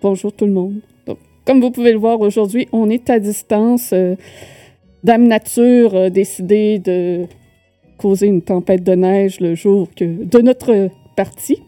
[0.00, 0.80] Bonjour tout le monde.
[1.44, 3.90] Comme vous pouvez le voir aujourd'hui, on est à distance.
[3.92, 4.14] Euh,
[5.02, 7.26] Dame Nature a décidé de
[7.96, 11.60] causer une tempête de neige le jour que, de notre partie.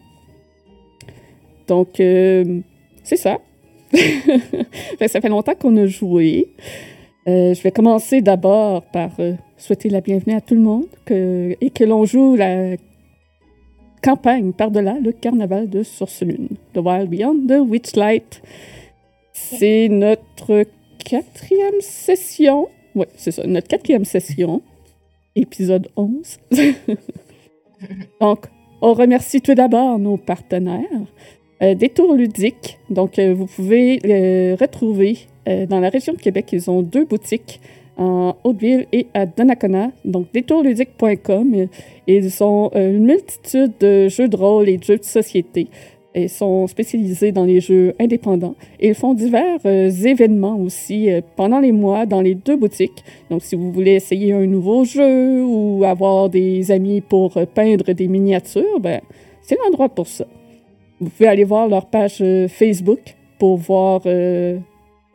[1.67, 2.61] Donc, euh,
[3.03, 3.39] c'est ça.
[3.93, 6.47] ça fait longtemps qu'on a joué.
[7.27, 9.11] Euh, je vais commencer d'abord par
[9.57, 12.77] souhaiter la bienvenue à tout le monde et que l'on joue la
[14.01, 18.41] campagne par-delà le carnaval de Source Lune, The Wild Beyond the Witchlight.
[19.33, 20.65] C'est notre
[20.97, 22.67] quatrième session.
[22.95, 24.61] Oui, c'est ça, notre quatrième session,
[25.35, 26.39] épisode 11.
[28.21, 28.47] Donc,
[28.81, 30.85] on remercie tout d'abord nos partenaires.
[31.61, 36.49] Euh, Détour ludique, donc euh, vous pouvez le retrouver euh, dans la région de Québec.
[36.53, 37.61] Ils ont deux boutiques
[38.01, 41.67] en Hauteville et à Donnacona, donc détourludique.com.
[42.07, 45.67] Ils ont une multitude de jeux de rôle et de jeux de société.
[46.13, 51.07] Ils sont spécialisés dans les jeux indépendants ils font divers événements aussi
[51.37, 53.03] pendant les mois dans les deux boutiques.
[53.29, 58.09] Donc, si vous voulez essayer un nouveau jeu ou avoir des amis pour peindre des
[58.09, 58.99] miniatures, ben,
[59.41, 60.25] c'est l'endroit pour ça.
[61.01, 64.59] Vous pouvez aller voir leur page euh, Facebook pour voir euh,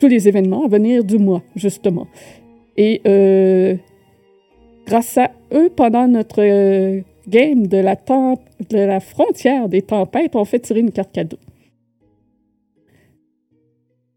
[0.01, 2.09] tous les événements à venir du mois, justement.
[2.77, 3.77] Et euh,
[4.87, 6.43] grâce à eux, pendant notre
[7.29, 11.39] game de la, de la frontière des tempêtes, on fait tirer une carte cadeau.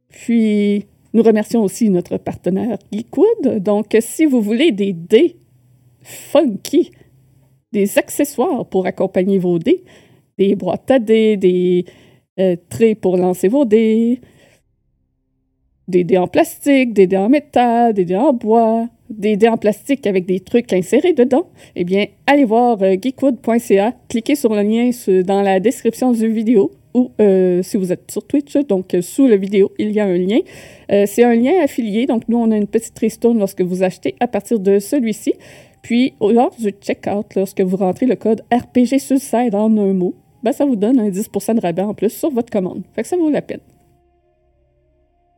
[0.09, 3.59] Puis, nous remercions aussi notre partenaire Geekwood.
[3.63, 5.37] Donc, si vous voulez des dés
[6.01, 6.91] funky,
[7.71, 9.83] des accessoires pour accompagner vos dés,
[10.37, 11.85] des boîtes à dés, des
[12.39, 14.21] euh, traits pour lancer vos dés,
[15.89, 19.57] des dés en plastique, des dés en métal, des dés en bois, des dés en
[19.57, 24.61] plastique avec des trucs insérés dedans, eh bien, allez voir euh, geekwood.ca, cliquez sur le
[24.61, 24.91] lien
[25.23, 29.37] dans la description du vidéo ou euh, si vous êtes sur Twitch, donc sous la
[29.37, 30.39] vidéo, il y a un lien.
[30.89, 34.27] c'est un lien affilié, donc nous, on a une petite ristourne lorsque vous achetez à
[34.27, 35.33] partir de celui-ci.
[35.81, 40.51] Puis, lors du checkout, lorsque vous rentrez le code RPG Suicide en un mot, ben,
[40.51, 42.83] ça vous donne un 10% de rabais en plus sur votre commande.
[42.93, 43.59] Fait que ça vaut la peine.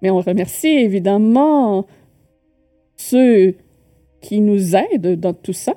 [0.01, 1.85] Mais on remercie évidemment
[2.97, 3.55] ceux
[4.21, 5.73] qui nous aident dans tout ça.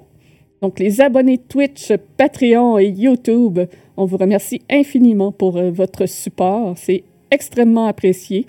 [0.63, 3.61] Donc, les abonnés Twitch, Patreon et YouTube,
[3.97, 6.75] on vous remercie infiniment pour euh, votre support.
[6.77, 8.47] C'est extrêmement apprécié.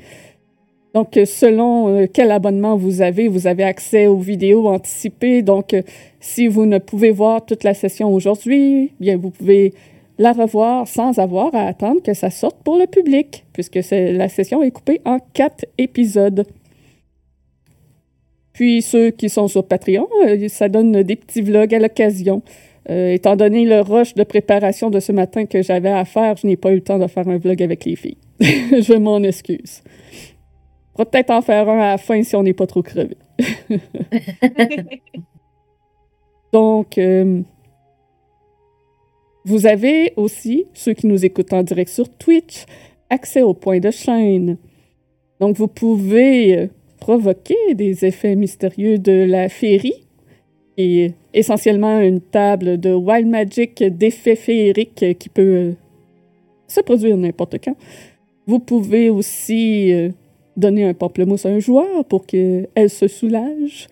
[0.94, 5.42] Donc, selon euh, quel abonnement vous avez, vous avez accès aux vidéos anticipées.
[5.42, 5.82] Donc, euh,
[6.22, 9.74] si vous ne pouvez voir toute la session aujourd'hui, bien, vous pouvez
[10.18, 14.64] la revoir sans avoir à attendre que ça sorte pour le public, puisque la session
[14.64, 16.46] est coupée en quatre épisodes.
[18.54, 22.42] Puis ceux qui sont sur Patreon, euh, ça donne des petits vlogs à l'occasion.
[22.90, 26.48] Euh, étant donné le rush de préparation de ce matin que j'avais à faire, je
[26.48, 28.18] n'ai pas eu le temps de faire un vlog avec les filles.
[28.40, 29.82] je m'en excuse.
[30.96, 33.18] On va peut-être en faire un à la fin si on n'est pas trop crevé.
[36.54, 37.42] Donc, euh,
[39.46, 42.66] vous avez aussi, ceux qui nous écoutent en direct sur Twitch,
[43.10, 44.58] accès au point de chaîne.
[45.40, 46.68] Donc, vous pouvez euh,
[47.00, 50.06] provoquer des effets mystérieux de la féerie,
[50.78, 55.72] et essentiellement une table de Wild Magic d'effets féeriques qui peut euh,
[56.68, 57.76] se produire n'importe quand.
[58.48, 60.10] Vous pouvez aussi euh,
[60.58, 63.88] donner un pamplemousse à un joueur pour qu'elle se soulage.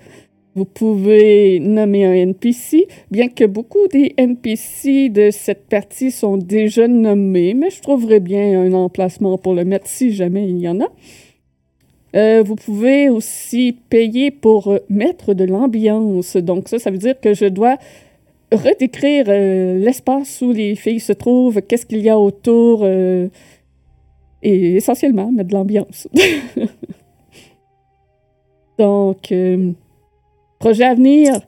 [0.56, 6.88] Vous pouvez nommer un NPC, bien que beaucoup des NPC de cette partie sont déjà
[6.88, 10.80] nommés, mais je trouverais bien un emplacement pour le mettre si jamais il y en
[10.80, 10.90] a.
[12.16, 16.38] Euh, vous pouvez aussi payer pour mettre de l'ambiance.
[16.38, 17.78] Donc ça, ça veut dire que je dois
[18.52, 23.28] redécrire euh, l'espace où les filles se trouvent, qu'est-ce qu'il y a autour, euh,
[24.44, 26.08] et essentiellement mettre de l'ambiance.
[28.78, 29.32] Donc,
[30.64, 31.42] Projet à venir,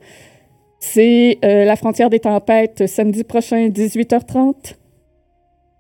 [0.78, 4.76] c'est euh, La frontière des tempêtes, samedi prochain, 18h30.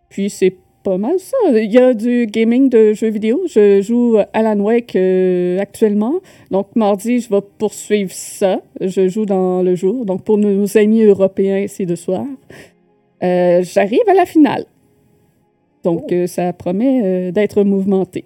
[0.07, 1.35] Puis c'est pas mal ça.
[1.51, 3.41] Il y a du gaming de jeux vidéo.
[3.49, 6.13] Je joue Alan Wake euh, actuellement.
[6.49, 8.61] Donc, mardi, je vais poursuivre ça.
[8.79, 10.05] Je joue dans le jour.
[10.05, 12.25] Donc, pour nos amis européens, c'est de soir.
[13.21, 14.63] Euh, j'arrive à la finale.
[15.83, 16.27] Donc, oh.
[16.27, 18.23] ça promet d'être mouvementé.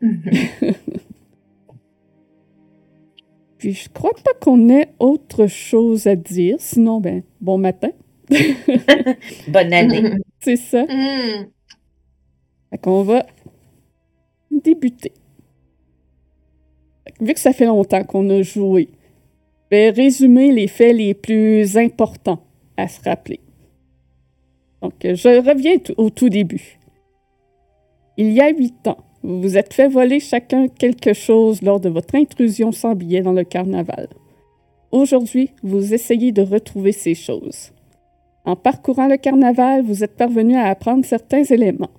[3.58, 6.56] Puis je crois pas qu'on ait autre chose à dire.
[6.58, 7.90] Sinon, ben, bon matin.
[9.48, 10.12] Bonne année.
[10.40, 10.84] C'est ça.
[10.84, 11.46] Mm.
[12.70, 13.24] Fait qu'on va
[14.50, 15.12] débuter.
[17.20, 18.88] Vu que ça fait longtemps qu'on a joué,
[19.70, 22.40] je vais résumer les faits les plus importants
[22.76, 23.40] à se rappeler.
[24.82, 26.78] Donc, je reviens au tout début.
[28.16, 32.14] Il y a huit ans, vous êtes fait voler chacun quelque chose lors de votre
[32.14, 34.06] intrusion sans billet dans le carnaval.
[34.92, 37.72] Aujourd'hui, vous essayez de retrouver ces choses.
[38.44, 41.90] En parcourant le carnaval, vous êtes parvenu à apprendre certains éléments.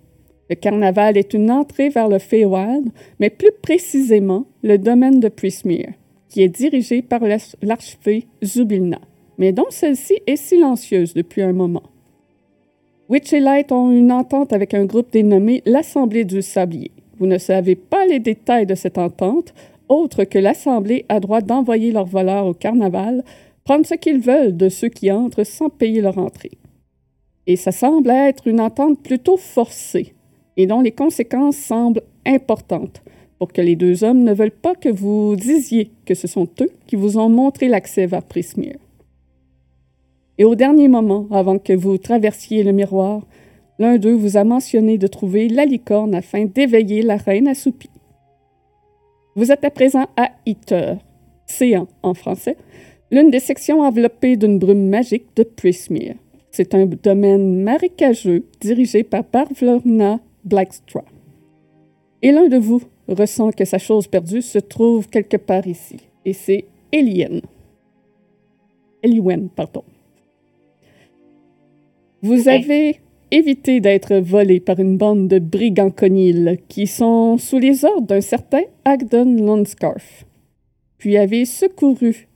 [0.50, 5.92] Le carnaval est une entrée vers le Feywild, mais plus précisément le domaine de Prismere,
[6.30, 7.20] qui est dirigé par
[7.62, 9.02] l'archevêque Zubilna,
[9.38, 11.84] mais dont celle-ci est silencieuse depuis un moment.
[13.10, 16.92] Witch et Light ont une entente avec un groupe dénommé l'Assemblée du Sablier.
[17.20, 19.54] Vous ne savez pas les détails de cette entente,
[19.90, 23.24] autre que l'Assemblée a droit d'envoyer leurs voleurs au carnaval,
[23.64, 26.52] prendre ce qu'ils veulent de ceux qui entrent sans payer leur entrée.
[27.48, 30.14] Et ça semble être une entente plutôt forcée,
[30.58, 33.02] et dont les conséquences semblent importantes,
[33.40, 36.72] pour que les deux hommes ne veulent pas que vous disiez que ce sont eux
[36.86, 38.78] qui vous ont montré l'accès vers Prismere.
[40.38, 43.26] Et au dernier moment, avant que vous traversiez le miroir,
[43.80, 47.90] l'un d'eux vous a mentionné de trouver la licorne afin d'éveiller la reine assoupie.
[49.36, 50.96] Vous êtes à présent à Iter,
[51.46, 52.58] Céan en français,
[53.12, 56.16] l'une des sections enveloppées d'une brume magique de Prismere.
[56.52, 61.04] C'est un domaine marécageux dirigé par Barvlorna Blackstraw.
[62.22, 66.34] Et l'un de vous ressent que sa chose perdue se trouve quelque part ici, et
[66.34, 67.42] c'est Elienne.
[69.04, 69.84] Eliwen, pardon.
[72.24, 73.00] Vous avez
[73.32, 78.22] évité d'être volé par une bande de brigands conils qui sont sous les ordres d'un
[78.22, 80.26] certain Agdon Lonscarf,
[80.98, 82.28] puis avez secouru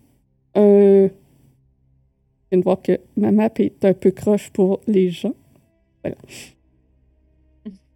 [0.56, 1.10] un...
[2.52, 5.34] Je viens que ma map est un peu croche pour les gens.
[6.04, 6.18] Voilà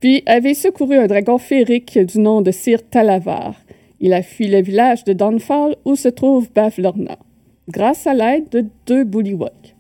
[0.05, 3.55] puis avait secouru un dragon féerique du nom de Sir Talavar.
[3.99, 7.17] Il a fui le village de Downfall où se trouve Bavlorna,
[7.69, 9.74] grâce à l'aide de deux bullywugs.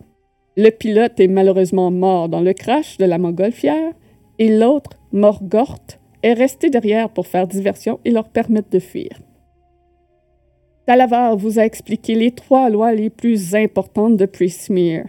[0.57, 3.93] Le pilote est malheureusement mort dans le crash de la montgolfière
[4.39, 5.79] et l'autre, Morgort,
[6.23, 9.11] est resté derrière pour faire diversion et leur permettre de fuir.
[10.85, 15.07] Talavar vous a expliqué les trois lois les plus importantes de Prismere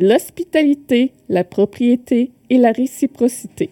[0.00, 3.70] l'hospitalité, la propriété et la réciprocité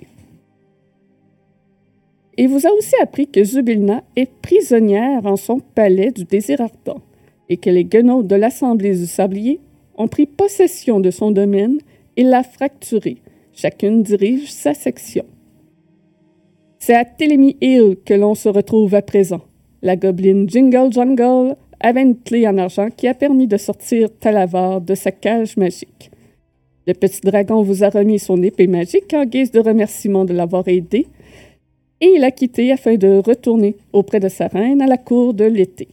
[2.37, 7.03] et vous a aussi appris que Zubilna est prisonnière en son palais du désir ardent
[7.49, 9.61] et que les guenaudes de l'Assemblée du Sablier
[9.97, 11.79] ont pris possession de son domaine
[12.17, 13.19] et l'a fracturé.
[13.53, 15.25] Chacune dirige sa section.
[16.79, 19.43] C'est à Telemi Hill que l'on se retrouve à présent.
[19.83, 24.81] La gobeline Jingle Jungle avait une clé en argent qui a permis de sortir Talavar
[24.81, 26.11] de sa cage magique.
[26.87, 30.67] Le petit dragon vous a remis son épée magique en guise de remerciement de l'avoir
[30.67, 31.07] aidé
[32.01, 35.45] et il a quitté afin de retourner auprès de sa reine à la cour de
[35.45, 35.89] l'été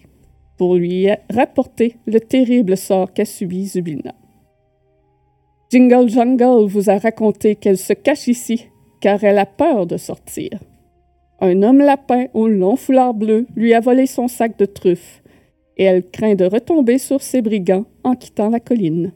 [0.59, 4.13] pour lui rapporter le terrible sort qu'a subi Zubilna.
[5.71, 8.67] Jingle Jungle vous a raconté qu'elle se cache ici
[8.99, 10.59] car elle a peur de sortir.
[11.39, 15.23] Un homme lapin au long foulard bleu lui a volé son sac de truffes
[15.77, 19.13] et elle craint de retomber sur ses brigands en quittant la colline.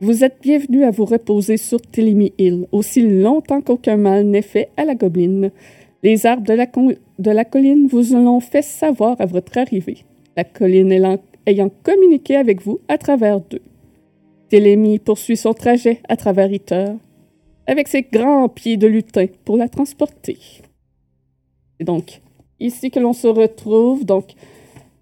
[0.00, 4.68] Vous êtes bienvenu à vous reposer sur Tilimy Hill aussi longtemps qu'aucun mal n'est fait
[4.76, 5.50] à la gobeline.
[6.02, 10.04] Les arbres de la, de la colline vous l'ont fait savoir à votre arrivée,
[10.36, 10.90] la colline
[11.46, 13.62] ayant, communiqué avec vous à travers d'eux.
[14.48, 16.86] Télémie poursuit son trajet à travers Iter,
[17.66, 20.38] avec ses grands pieds de lutin pour la transporter.
[21.78, 22.20] C'est donc
[22.58, 24.04] ici que l'on se retrouve.
[24.04, 24.32] Donc,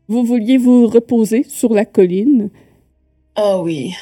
[0.06, 2.50] vous vouliez vous reposer sur la colline?
[3.38, 3.94] Oh oui.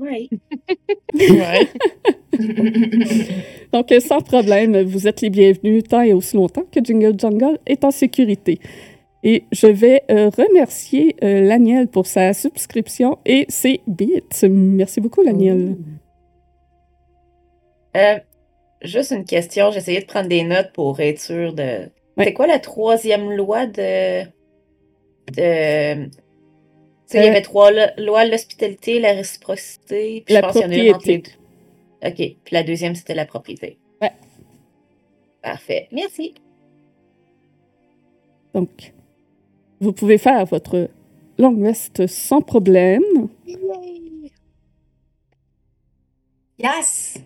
[0.00, 0.30] Oui.
[1.14, 1.68] ouais.
[3.72, 7.84] Donc, sans problème, vous êtes les bienvenus tant et aussi longtemps que Jingle Jungle est
[7.84, 8.60] en sécurité.
[9.24, 14.22] Et je vais euh, remercier euh, Laniel pour sa subscription et ses bits.
[14.42, 15.76] Merci beaucoup, Laniel.
[17.96, 18.18] Euh,
[18.82, 19.70] juste une question.
[19.72, 21.90] J'essayais de prendre des notes pour être sûr de.
[22.16, 24.22] C'est quoi la troisième loi de.
[25.36, 26.08] de
[27.14, 30.98] il y avait trois lois, l'hospitalité, la réciprocité, puis la je pense qu'il y en
[30.98, 31.22] a une
[32.04, 32.14] OK.
[32.14, 33.78] Puis la deuxième, c'était la propriété.
[34.00, 34.12] Ouais.
[35.42, 35.88] Parfait.
[35.90, 36.34] Merci.
[38.54, 38.92] Donc,
[39.80, 40.88] vous pouvez faire votre
[41.38, 43.02] longue veste sans problème.
[46.58, 47.18] Yes!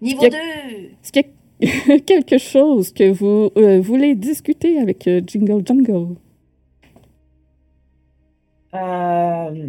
[0.00, 0.36] Niveau 2!
[0.36, 1.24] Est-ce qu'il
[1.60, 6.16] y a quelque chose que vous euh, voulez discuter avec euh, Jingle Jungle?
[8.74, 9.68] Euh...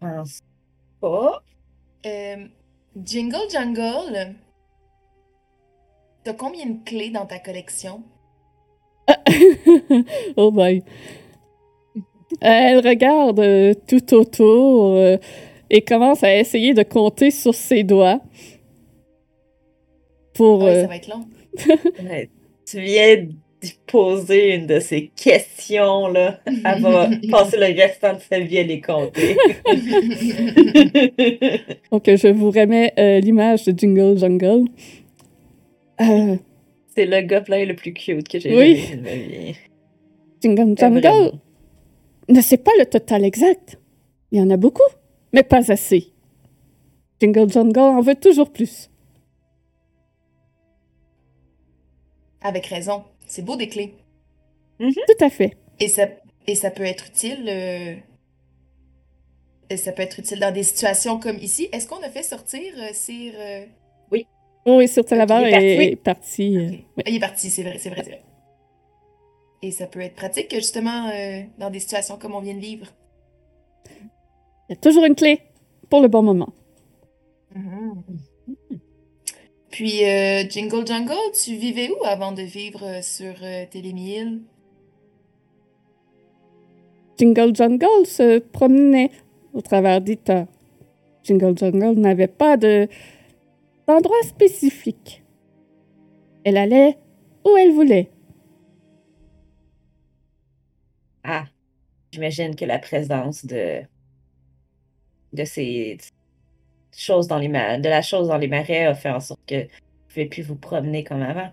[0.00, 0.40] pense
[1.00, 1.42] pas.
[2.04, 2.46] Euh,
[3.04, 4.34] Jingle Jungle,
[6.24, 8.02] t'as combien de clés dans ta collection?
[10.36, 10.82] oh boy.
[12.40, 14.96] Elle regarde euh, tout autour.
[14.96, 15.16] Euh,
[15.70, 18.20] et commence à essayer de compter sur ses doigts.
[20.34, 20.62] Pour.
[20.62, 21.26] Ouais, euh, ça va être long.
[22.66, 23.32] Tu viens de
[23.86, 26.40] poser une de ces questions, là.
[26.46, 29.36] Elle va passer le restant de sa vie à les compter.
[31.90, 34.68] Donc, je vous remets euh, l'image de Jingle Jungle.
[36.00, 36.36] Euh,
[36.94, 38.76] C'est le gobelin le plus cute que j'ai Oui.
[38.76, 39.54] jamais vu de ma vie.
[40.42, 41.30] Jingle Jungle vraiment-
[42.28, 43.78] ne sait pas le total exact.
[44.32, 44.82] Il y en a beaucoup,
[45.32, 46.12] mais pas assez.
[47.20, 48.90] Jingle Jungle en veut toujours plus.
[52.42, 53.02] Avec raison.
[53.26, 53.94] C'est beau des clés.
[54.78, 55.56] Tout à fait.
[55.80, 56.06] Et ça,
[56.46, 57.44] et ça peut être utile.
[57.48, 57.94] euh,
[59.68, 61.68] et ça peut être utile dans des situations comme ici.
[61.72, 63.32] Est-ce qu'on a fait sortir euh, Sir.
[63.36, 63.64] euh,
[64.68, 65.66] Oh, et sur Talabar Il est parti.
[65.92, 66.56] est, parti.
[66.58, 66.70] euh.
[66.98, 68.20] Ah, Il est parti, c'est vrai, c'est vrai.
[69.62, 72.86] Et ça peut être pratique, justement, euh, dans des situations comme on vient de vivre.
[74.68, 75.40] Il y a toujours une clé
[75.88, 76.48] pour le bon moment.
[79.76, 84.40] Puis, euh, Jingle Jungle, tu vivais où avant de vivre euh, sur euh, Télémille?
[87.18, 89.10] Jingle Jungle se promenait
[89.52, 90.46] au travers des tas.
[91.24, 92.88] Jingle Jungle n'avait pas de
[93.86, 95.22] d'endroit spécifique.
[96.42, 96.96] Elle allait
[97.44, 98.08] où elle voulait.
[101.22, 101.44] Ah,
[102.12, 103.82] j'imagine que la présence de
[105.34, 105.98] de ces
[106.96, 109.60] choses dans les de la chose dans les marais a fait en sorte que vous
[109.60, 111.50] ne pouvez plus vous promener comme avant.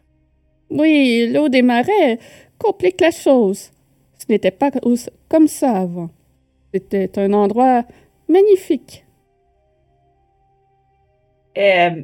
[0.69, 2.17] Oui, l'eau des marais
[2.57, 3.71] complique la chose.
[4.17, 4.71] Ce n'était pas
[5.27, 6.09] comme ça avant.
[6.73, 7.83] C'était un endroit
[8.27, 9.05] magnifique.
[11.57, 12.01] Euh,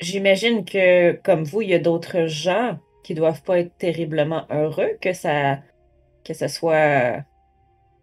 [0.00, 4.96] j'imagine que, comme vous, il y a d'autres gens qui doivent pas être terriblement heureux
[5.00, 5.60] que ça,
[6.24, 7.22] que ce soit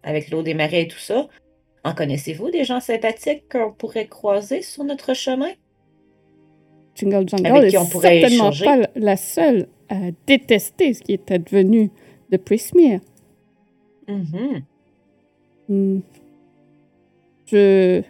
[0.02, 1.26] avec l'eau des marais et tout ça.
[1.84, 5.50] En connaissez-vous des gens sympathiques qu'on pourrait croiser sur notre chemin?
[6.94, 8.64] Jingle Jungle Avec qui on pourrait certainement échanger.
[8.64, 11.90] pas la seule à détester ce qui est advenu
[12.30, 13.00] de Prismere.
[14.08, 14.62] Mhm.
[15.68, 16.00] Hmm.
[17.46, 18.02] Je.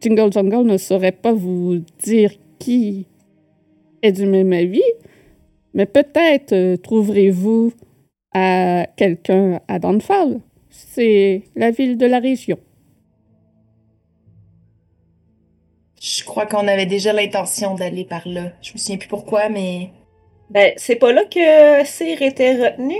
[0.00, 3.06] Jingle Jungle ne saurait pas vous dire qui
[4.02, 4.82] est du même avis,
[5.74, 7.72] mais peut-être euh, trouverez-vous
[8.32, 10.40] à quelqu'un à Downfall.
[10.70, 12.58] C'est la ville de la région.
[16.04, 18.50] Je crois qu'on avait déjà l'intention d'aller par là.
[18.60, 19.90] Je me souviens plus pourquoi, mais.
[20.50, 22.96] Ben, c'est pas là que Cyr était retenu.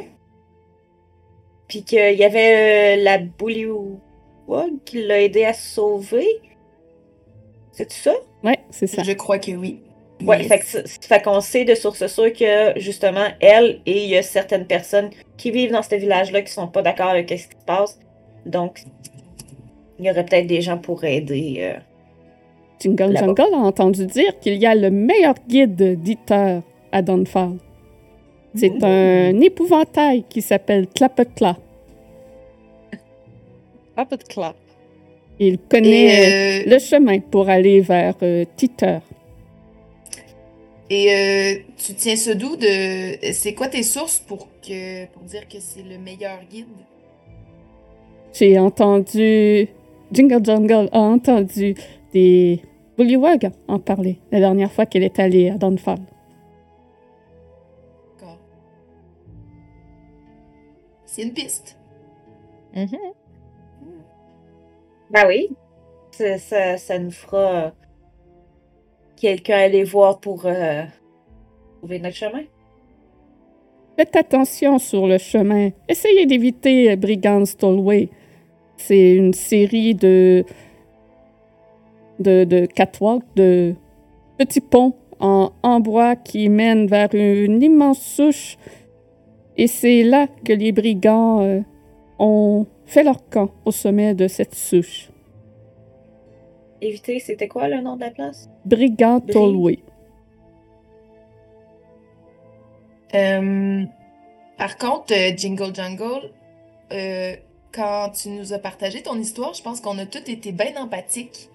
[1.66, 3.98] Puis qu'il y avait euh, la Bullywug
[4.84, 6.28] qui l'a aidé à se sauver.
[7.72, 8.12] C'est ça?
[8.44, 9.02] Ouais, c'est ça.
[9.02, 9.80] Je crois que oui.
[10.22, 10.48] Ouais, Yes.
[10.48, 14.16] fait que c'est- fait qu'on sait de source sûre que justement, elle et il y
[14.16, 17.40] a certaines personnes qui vivent dans ce village-là qui sont pas d'accord avec ce qui
[17.58, 17.98] se passe.
[18.46, 18.84] Donc,
[19.98, 21.56] il y aurait peut-être des gens pour aider.
[21.58, 21.80] euh.
[22.82, 23.26] Jingle Là-bas.
[23.26, 26.58] Jungle a entendu dire qu'il y a le meilleur guide d'Iter
[26.90, 27.58] à Downfall.
[28.54, 31.56] C'est un épouvantail qui s'appelle Clapetla.
[33.96, 34.56] Ah, pas de clap.
[35.38, 38.98] Il connaît euh, le chemin pour aller vers euh, Titer.
[40.88, 43.32] et euh, tu tiens ce doux de.
[43.32, 45.06] C'est quoi tes sources pour, que...
[45.06, 46.66] pour dire que c'est le meilleur guide?
[48.34, 49.68] J'ai entendu.
[50.12, 51.74] Jingle Jungle a entendu
[52.12, 52.60] des
[52.96, 55.56] Bullywug en parler la dernière fois qu'elle est allée à.
[55.56, 55.98] D'accord.
[61.06, 61.78] C'est une piste.
[62.74, 62.98] Mhm.
[65.10, 65.48] Ben oui.
[66.12, 67.70] Ça, ça, ça nous fera euh,
[69.16, 70.82] quelqu'un aller voir pour euh,
[71.78, 72.42] trouver notre chemin.
[73.96, 75.70] Faites attention sur le chemin.
[75.88, 78.08] Essayez d'éviter euh, Brigand's Tollway.
[78.76, 80.44] C'est une série de,
[82.22, 83.74] de, de catwalks, de
[84.38, 88.56] petits ponts en, en bois qui mènent vers une immense souche.
[89.56, 91.60] Et c'est là que les brigands euh,
[92.18, 95.10] ont fait leur camp au sommet de cette souche.
[96.80, 98.48] Éviter, c'était quoi le nom de la place?
[98.64, 99.78] Brigand Bri- Tollway.
[103.14, 103.84] Euh,
[104.56, 106.32] par contre, euh, Jingle Jungle,
[106.92, 107.36] euh,
[107.72, 111.50] quand tu nous as partagé ton histoire, je pense qu'on a tous été bien empathiques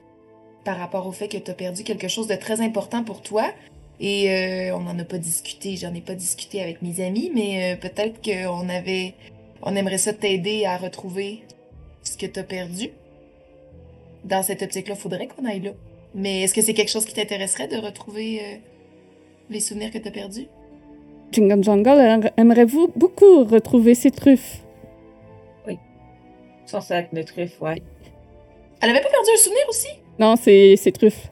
[0.68, 3.46] par rapport au fait que tu as perdu quelque chose de très important pour toi.
[4.02, 7.52] Et euh, on n'en a pas discuté, j'en ai pas discuté avec mes amis, mais
[7.72, 9.14] euh, peut-être qu'on avait.
[9.62, 11.44] On aimerait ça t'aider à retrouver
[12.04, 12.90] ce que tu as perdu.
[14.26, 15.72] Dans cette optique-là, il faudrait qu'on aille là.
[16.14, 18.56] Mais est-ce que c'est quelque chose qui t'intéresserait de retrouver euh,
[19.50, 20.48] les souvenirs que tu as perdus?
[21.32, 24.58] Jingle Jungle aimerait-vous beaucoup retrouver ses truffes?
[26.66, 27.82] Son sac de truffes, ouais.
[28.82, 29.88] Elle avait pas perdu un souvenir aussi?
[30.20, 31.30] Non, c'est c'est truffe.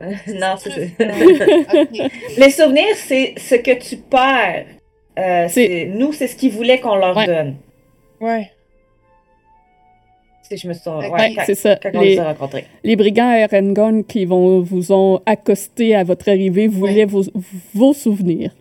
[0.00, 0.92] non, c'est.
[2.38, 4.66] Les souvenirs, c'est ce que tu perds.
[5.18, 7.26] Euh, C'est- c'est- nous, c'est ce qu'ils voulaient qu'on leur Ouais.
[7.26, 7.56] donne.
[8.20, 8.50] Ouais.
[10.42, 10.88] Si je me suis.
[10.88, 11.76] Ouais, Ouais, quand, C'est ça.
[11.76, 12.64] quand on Les, les a rencontrés.
[12.84, 17.22] les brigands Erengon qui vont, vous ont accosté à votre arrivée voulaient vos,
[17.74, 18.52] vos souvenirs.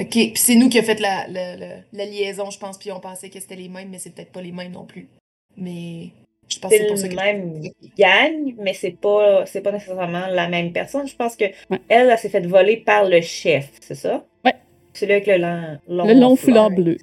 [0.00, 2.90] Ok, puis c'est nous qui a fait la, la, la, la liaison, je pense, puis
[2.90, 5.08] on pensait que c'était les mêmes, mais c'est peut-être pas les mêmes non plus.
[5.56, 6.08] Mais
[6.48, 7.14] je pense que C'est pour le ça que.
[7.14, 7.60] même
[7.98, 11.06] gang, mais c'est pas, c'est pas nécessairement la même personne.
[11.06, 11.80] Je pense que Ouais.
[11.88, 14.24] elle, elle s'est fait voler par le chef, c'est ça?
[14.44, 14.54] Ouais.
[14.92, 16.98] Celui avec le long, long, Le long foulard bleu.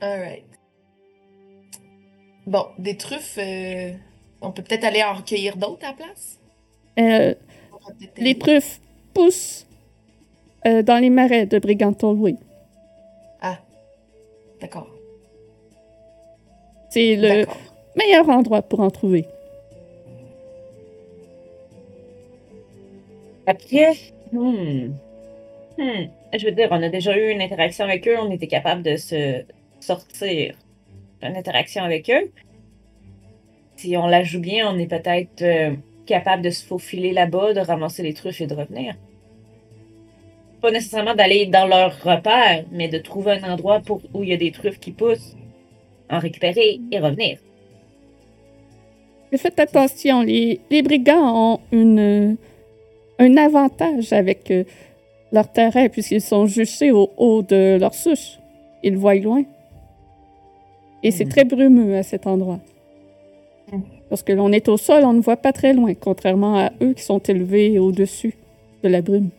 [0.00, 0.44] Alright.
[2.46, 3.92] Bon, des truffes, euh,
[4.42, 6.38] on peut peut-être aller en recueillir d'autres à la place?
[6.98, 7.34] Euh,
[8.18, 8.80] les truffes
[9.14, 9.66] poussent
[10.66, 12.36] euh, dans les marais de Brigantolway.
[14.60, 14.88] D'accord.
[16.90, 17.44] C'est le.
[17.96, 19.26] Meilleur endroit pour en trouver.
[23.46, 23.92] Après,
[24.32, 24.88] hmm,
[25.78, 26.06] hmm,
[26.38, 28.96] je veux dire, on a déjà eu une interaction avec eux, on était capable de
[28.96, 29.44] se
[29.80, 30.54] sortir
[31.22, 32.30] d'une interaction avec eux.
[33.76, 35.74] Si on la joue bien, on est peut-être euh,
[36.06, 38.94] capable de se faufiler là-bas, de ramasser les truffes et de revenir.
[40.62, 43.82] Pas nécessairement d'aller dans leur repère, mais de trouver un endroit
[44.14, 45.36] où il y a des truffes qui poussent,
[46.08, 47.38] en récupérer et revenir.
[49.34, 52.36] Mais faites attention, les, les brigands ont une,
[53.18, 54.62] un avantage avec euh,
[55.32, 58.38] leur terrain puisqu'ils sont juchés au haut de leur souche.
[58.84, 59.42] Ils voient loin.
[61.02, 61.30] Et c'est Mhm.
[61.32, 62.60] très brumeux à cet endroit.
[64.08, 67.02] Lorsque l'on est au sol, on ne voit pas très loin, contrairement à eux qui
[67.02, 68.34] sont élevés au-dessus
[68.84, 69.30] de la brume.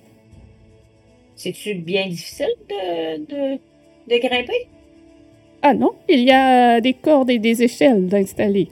[1.37, 3.59] C'est-tu bien difficile de, de,
[4.09, 4.67] de grimper?
[5.61, 8.67] Ah non, il y a des cordes et des échelles d'installer.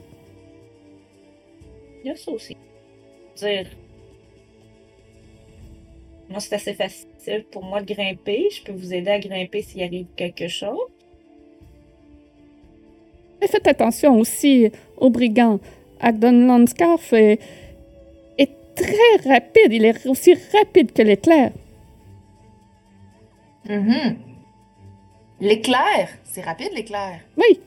[2.04, 2.54] Il y a ça aussi.
[3.36, 3.66] Dire.
[6.28, 8.48] Moi, c'est assez facile pour moi de grimper.
[8.50, 10.78] Je peux vous aider à grimper s'il arrive quelque chose.
[13.40, 15.60] Mais faites attention aussi aux brigands.
[15.98, 17.40] Agdon Landscarf est,
[18.36, 19.72] est très rapide.
[19.72, 21.52] Il est aussi rapide que l'éclair.
[23.66, 24.18] Mhm.
[25.40, 26.10] L'éclair!
[26.24, 27.20] C'est rapide, l'éclair.
[27.38, 27.60] Oui.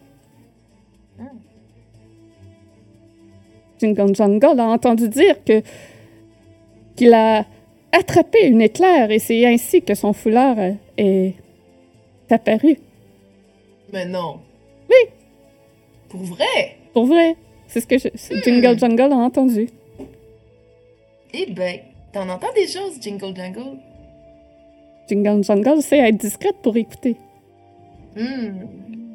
[3.80, 5.62] Jingle Jungle a entendu dire que
[6.96, 7.46] qu'il a
[7.92, 10.58] attrapé une éclair et c'est ainsi que son foulard
[10.98, 11.34] est
[12.30, 12.78] apparu.
[13.94, 14.40] Mais non.
[14.90, 15.10] Oui.
[16.10, 16.78] Pour vrai?
[16.94, 17.36] Pour vrai.
[17.68, 19.70] C'est ce que je, c'est Jingle Jungle a entendu.
[21.34, 21.80] Eh ben,
[22.14, 23.78] t'en entends des choses, Jingle Jangle?
[25.10, 27.16] Jingle Jungle sait être discrète pour écouter.
[28.16, 28.62] Hmm.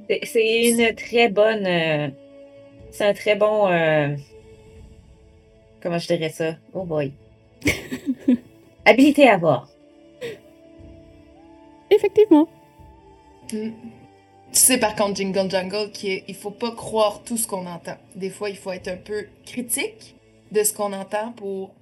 [0.09, 1.66] C'est- C'est une très bonne.
[1.66, 2.09] euh,
[2.90, 3.68] c'est un très bon.
[3.68, 4.14] euh,
[5.83, 6.57] comment je dirais ça?
[6.73, 7.12] Oh boy.
[8.85, 9.68] Habilité à voir.
[11.90, 12.49] Effectivement.
[13.53, 13.71] Hmm.
[14.53, 17.97] Tu sais par contre, Jingle Jungle, qu'il il faut pas croire tout ce qu'on entend.
[18.14, 20.14] Des fois, il faut être un peu critique
[20.51, 21.75] de ce qu'on entend pour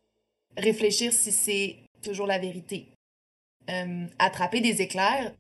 [0.57, 2.87] réfléchir si c'est toujours la vérité.
[3.69, 5.33] Euh, attraper des éclairs,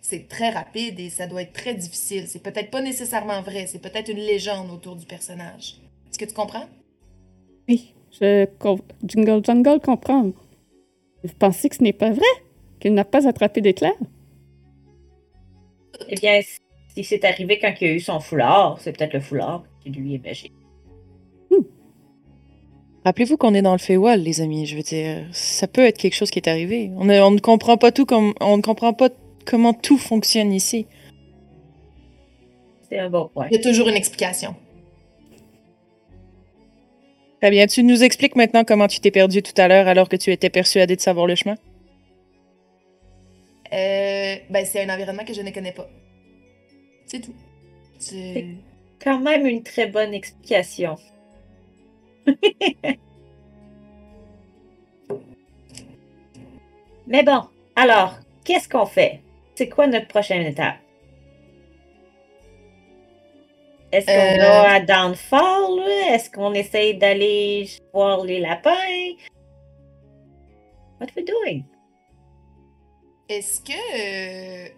[0.00, 2.26] c'est très rapide et ça doit être très difficile.
[2.28, 5.76] C'est peut-être pas nécessairement vrai, c'est peut-être une légende autour du personnage.
[6.08, 6.66] Est-ce que tu comprends?
[7.68, 8.46] Oui, je
[9.04, 10.32] Jingle Jungle comprend.
[11.24, 12.24] Vous pensez que ce n'est pas vrai?
[12.80, 13.92] Qu'il n'a pas attrapé d'éclair?
[16.08, 16.40] Eh bien,
[16.94, 20.14] si c'est arrivé quand il a eu son foulard, c'est peut-être le foulard qui lui
[20.14, 20.52] est magique.
[23.04, 24.66] Rappelez-vous qu'on est dans le Feywild, les amis.
[24.66, 26.90] Je veux dire, ça peut être quelque chose qui est arrivé.
[26.96, 29.08] On, ne- on ne comprend pas tout comme on ne comprend pas
[29.46, 30.86] comment tout fonctionne ici.
[32.88, 33.46] C'est un bon point.
[33.50, 34.54] Il y a toujours une explication.
[37.40, 37.66] Très bien.
[37.66, 40.50] Tu nous expliques maintenant comment tu t'es perdu tout à l'heure alors que tu étais
[40.50, 41.56] persuadé de savoir le chemin?
[43.72, 45.88] Euh, ben, c'est un environnement que je ne connais pas.
[47.06, 47.34] C'est tout.
[47.98, 48.46] C'est...
[49.02, 50.96] Quand même une très bonne explication.
[57.06, 57.42] Mais bon,
[57.76, 59.20] alors, qu'est-ce qu'on fait?
[59.54, 60.78] C'est quoi notre prochaine étape?
[63.92, 64.38] Est-ce qu'on Euh.
[64.38, 65.76] va à Downfall?
[65.78, 66.14] là?
[66.14, 68.70] Est-ce qu'on essaye d'aller voir les lapins?
[71.00, 71.62] What we doing?
[73.28, 73.72] Est-ce que.
[73.72, 74.68] euh,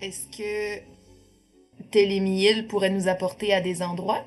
[0.00, 0.82] Est-ce que.
[1.90, 4.24] Télémiel pourrait nous apporter à des endroits?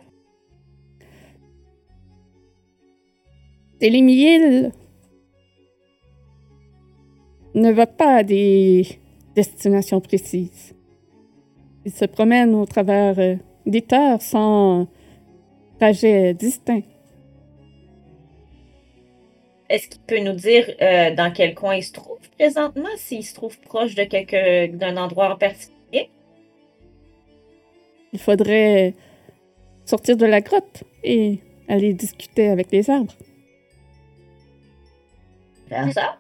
[3.80, 4.72] Télémiel
[7.54, 9.00] ne va pas à des
[9.36, 10.74] destinations précises.
[11.86, 13.36] Il se promène au travers euh,
[13.68, 14.88] des terres sans
[15.78, 16.84] trajet distinct.
[19.70, 23.36] Est-ce qu'il peut nous dire euh, dans quel coin il se trouve présentement, s'il se
[23.36, 26.10] trouve proche de quelque d'un endroit en particulier?
[28.14, 28.94] Il faudrait
[29.86, 33.14] sortir de la grotte et aller discuter avec les arbres.
[35.68, 36.18] Faire ça.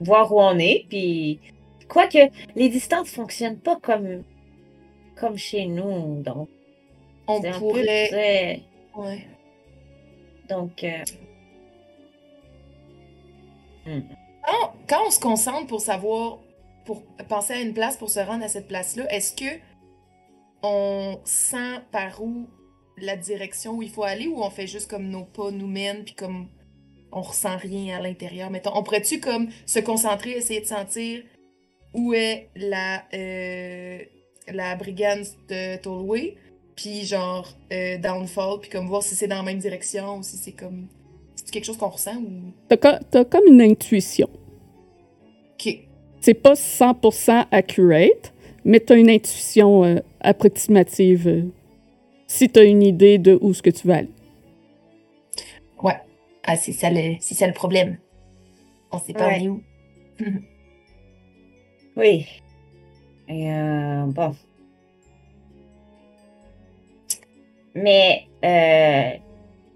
[0.00, 1.40] Voir où on est, puis
[1.88, 4.24] quoique les distances fonctionnent pas comme
[5.16, 6.48] comme chez nous, donc
[7.26, 8.08] On c'est un peu pourrait.
[8.08, 8.62] très-
[8.96, 9.26] Ouais.
[10.48, 11.02] donc euh,
[13.86, 14.00] hmm.
[14.46, 16.38] Quand, quand on se concentre pour savoir,
[16.84, 19.58] pour penser à une place pour se rendre à cette place-là, est-ce que
[20.62, 22.46] on sent par où
[22.96, 26.04] la direction où il faut aller ou on fait juste comme nos pas nous mènent
[26.04, 26.48] puis comme
[27.12, 28.50] on ressent rien à l'intérieur?
[28.50, 31.22] Mettons, on pourrait-tu comme se concentrer, essayer de sentir
[31.92, 33.98] où est la, euh,
[34.52, 36.36] la brigade de Tolway,
[36.74, 40.36] puis genre euh, Downfall, puis comme voir si c'est dans la même direction ou si
[40.36, 40.86] c'est comme.
[41.34, 42.52] C'est quelque chose qu'on ressent ou?
[42.68, 44.28] T'as t'as comme une intuition.
[45.54, 45.78] Ok.
[46.20, 48.32] C'est pas 100% accurate,
[48.64, 51.42] mais t'as une intuition euh, approximative euh,
[52.26, 54.10] si t'as une idée de où ce que tu vas aller.
[55.82, 55.94] Ouais.
[56.44, 57.98] Ah, c'est ça le, c'est ça le problème.
[58.90, 59.48] On sait pas Ouais.
[59.48, 59.62] où.
[61.96, 62.26] oui.
[63.28, 64.34] Et euh, bon.
[67.74, 69.18] Mais euh,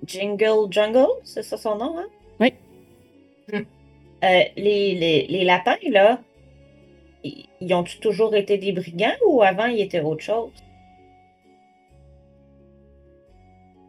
[0.07, 2.07] Jingle Jungle, c'est ça son nom, hein?
[2.39, 2.55] Oui.
[3.53, 3.57] Mm.
[3.57, 6.21] Euh, les, les, les lapins, là,
[7.25, 10.53] ils ont toujours été des brigands ou avant ils étaient autre chose?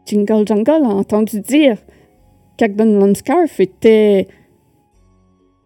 [0.05, 1.77] Jingle Jungle a entendu dire
[2.57, 4.27] qu'Agdon Lonscarf était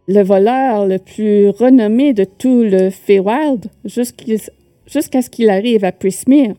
[0.07, 6.55] le voleur le plus renommé de tout le Feywild jusqu'à ce qu'il arrive à Prismere.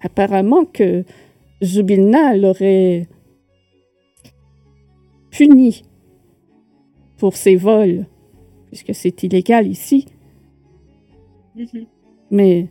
[0.00, 1.04] Apparemment que
[1.60, 3.06] Jubilna l'aurait
[5.30, 5.84] puni
[7.18, 8.06] pour ses vols,
[8.68, 10.06] puisque c'est illégal ici.
[12.30, 12.66] Mais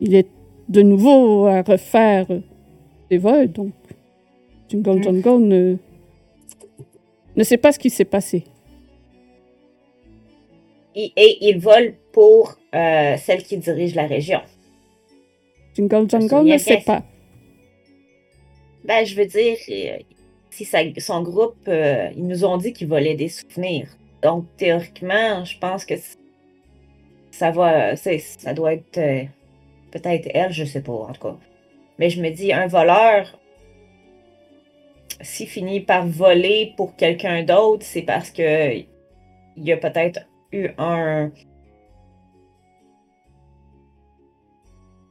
[0.00, 0.28] il est
[0.68, 2.26] de nouveau à refaire
[3.10, 3.72] des vols, donc
[4.68, 5.02] Jingle Mm.
[5.02, 5.76] Jungle ne,
[7.36, 8.44] ne sait pas ce qui s'est passé.
[10.98, 14.40] Et, ils volent pour euh, celle qui dirige la région.
[15.74, 17.02] Jingle Jungle ne sait pas.
[18.84, 19.98] Ben, je veux dire, euh,
[20.50, 20.66] si
[20.98, 23.88] son groupe, euh, ils nous ont dit qu'ils volaient des souvenirs.
[24.22, 25.94] Donc, théoriquement, je pense que
[27.30, 29.24] ça va, ça doit être euh,
[29.90, 31.36] peut-être elle, je sais pas, en tout cas.
[31.98, 33.38] Mais je me dis, un voleur,
[35.20, 40.20] s'il finit par voler pour quelqu'un d'autre, c'est parce que il y a peut-être
[40.52, 41.30] eu un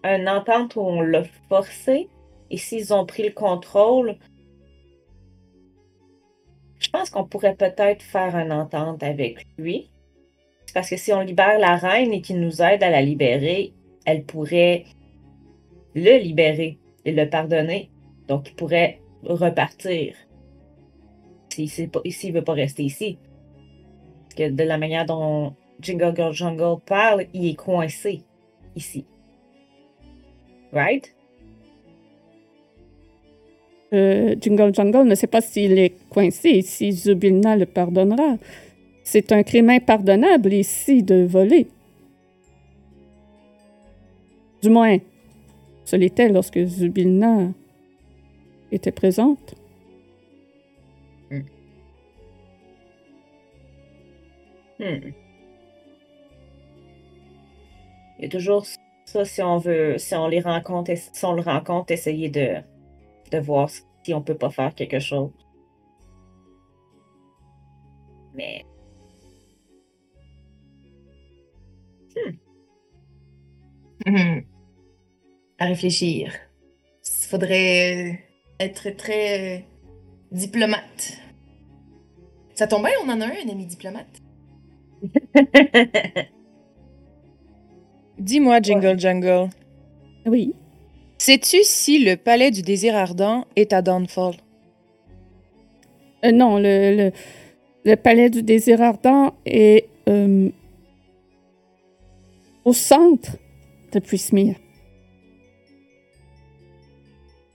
[0.04, 2.10] une entente où on l'a forcé.
[2.52, 4.18] Et s'ils ont pris le contrôle,
[6.80, 9.90] je pense qu'on pourrait peut-être faire une entente avec lui.
[10.74, 13.74] Parce que si on libère la reine et qu'il nous aide à la libérer,
[14.06, 14.86] elle pourrait
[15.96, 17.90] le libérer et le pardonner.
[18.28, 20.16] Donc, il pourrait repartir.
[21.50, 23.18] S'il ne veut pas rester ici.
[24.36, 28.22] Que de la manière dont Jingle Girl Jungle parle, il est coincé
[28.76, 29.06] ici.
[30.72, 31.16] Right?
[33.94, 38.38] Euh, Jingle Jungle ne sait pas s'il est coincé et si Zubilna le pardonnera.
[39.04, 41.68] C'est un crime impardonnable ici de voler.
[44.62, 44.98] Du moins,
[45.86, 47.52] ce l'était lorsque Zubilna
[48.72, 49.56] était présente.
[54.80, 55.12] Hmm.
[58.20, 58.66] Il y a toujours
[59.06, 62.58] ça si on veut, si on les rencontre, si on le rencontre, essayer de,
[63.32, 65.32] de voir si on peut pas faire quelque chose.
[68.34, 68.66] Mais
[74.06, 74.46] Mhm.
[75.60, 76.34] À réfléchir.
[77.06, 78.24] Il faudrait
[78.60, 79.64] être très euh,
[80.32, 81.20] diplomate.
[82.56, 84.22] Ça tombe bien, on en a un, un ami diplomate.
[88.18, 89.50] Dis-moi, Jingle Jungle,
[90.26, 90.54] Oui.
[91.18, 94.36] sais-tu si le palais du désir ardent est à Downfall?
[96.24, 97.12] Euh, non, le, le,
[97.84, 100.50] le palais du désir ardent est euh,
[102.64, 103.38] au centre
[103.92, 104.56] de Prismere.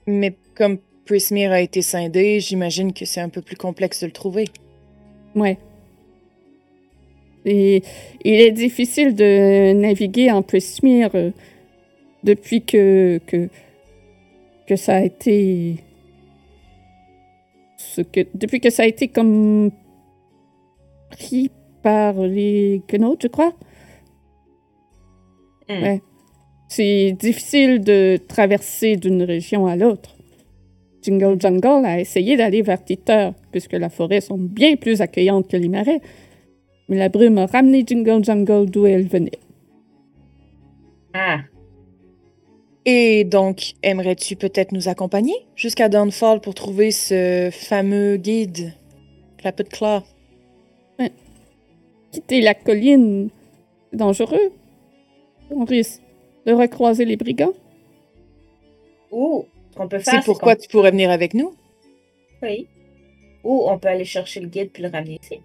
[0.07, 4.11] Mais comme Prismere a été scindé, j'imagine que c'est un peu plus complexe de le
[4.13, 4.45] trouver.
[5.35, 5.57] Ouais.
[7.45, 7.83] Et
[8.23, 11.31] il est difficile de naviguer en Prismere euh,
[12.23, 13.49] depuis que, que,
[14.67, 15.77] que ça a été.
[17.77, 19.71] Ce que, depuis que ça a été comme
[21.09, 21.49] pris
[21.81, 23.53] par les Quenotes, je crois.
[25.67, 25.83] Hmm.
[25.83, 26.01] Ouais.
[26.67, 30.15] C'est difficile de traverser d'une région à l'autre.
[31.01, 35.57] Jingle Jungle a essayé d'aller vers Titer, puisque la forêt sont bien plus accueillantes que
[35.57, 35.99] les marais.
[36.91, 39.39] Mais la brume a ramené Jingle Jungle d'où elle venait.
[41.13, 41.39] Ah,
[42.85, 48.73] Et donc, aimerais-tu peut-être nous accompagner jusqu'à Downfall pour trouver ce fameux guide,
[49.41, 50.01] la petite Claw?
[52.11, 53.29] Quitter la colline,
[53.89, 54.51] c'est dangereux.
[55.49, 56.01] On risque
[56.45, 57.53] de recroiser les brigands.
[59.11, 61.53] ou ce qu'on peut faire, C'est pourquoi tu pourrais venir avec nous?
[62.41, 62.67] Oui.
[63.45, 65.39] Ou on peut aller chercher le guide puis le ramener ici.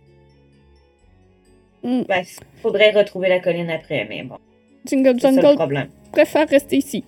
[1.83, 4.39] Ben, il faudrait retrouver la colline après, mais bon,
[4.87, 5.89] Jingle ça Jungle problème.
[6.12, 7.05] préfère rester ici,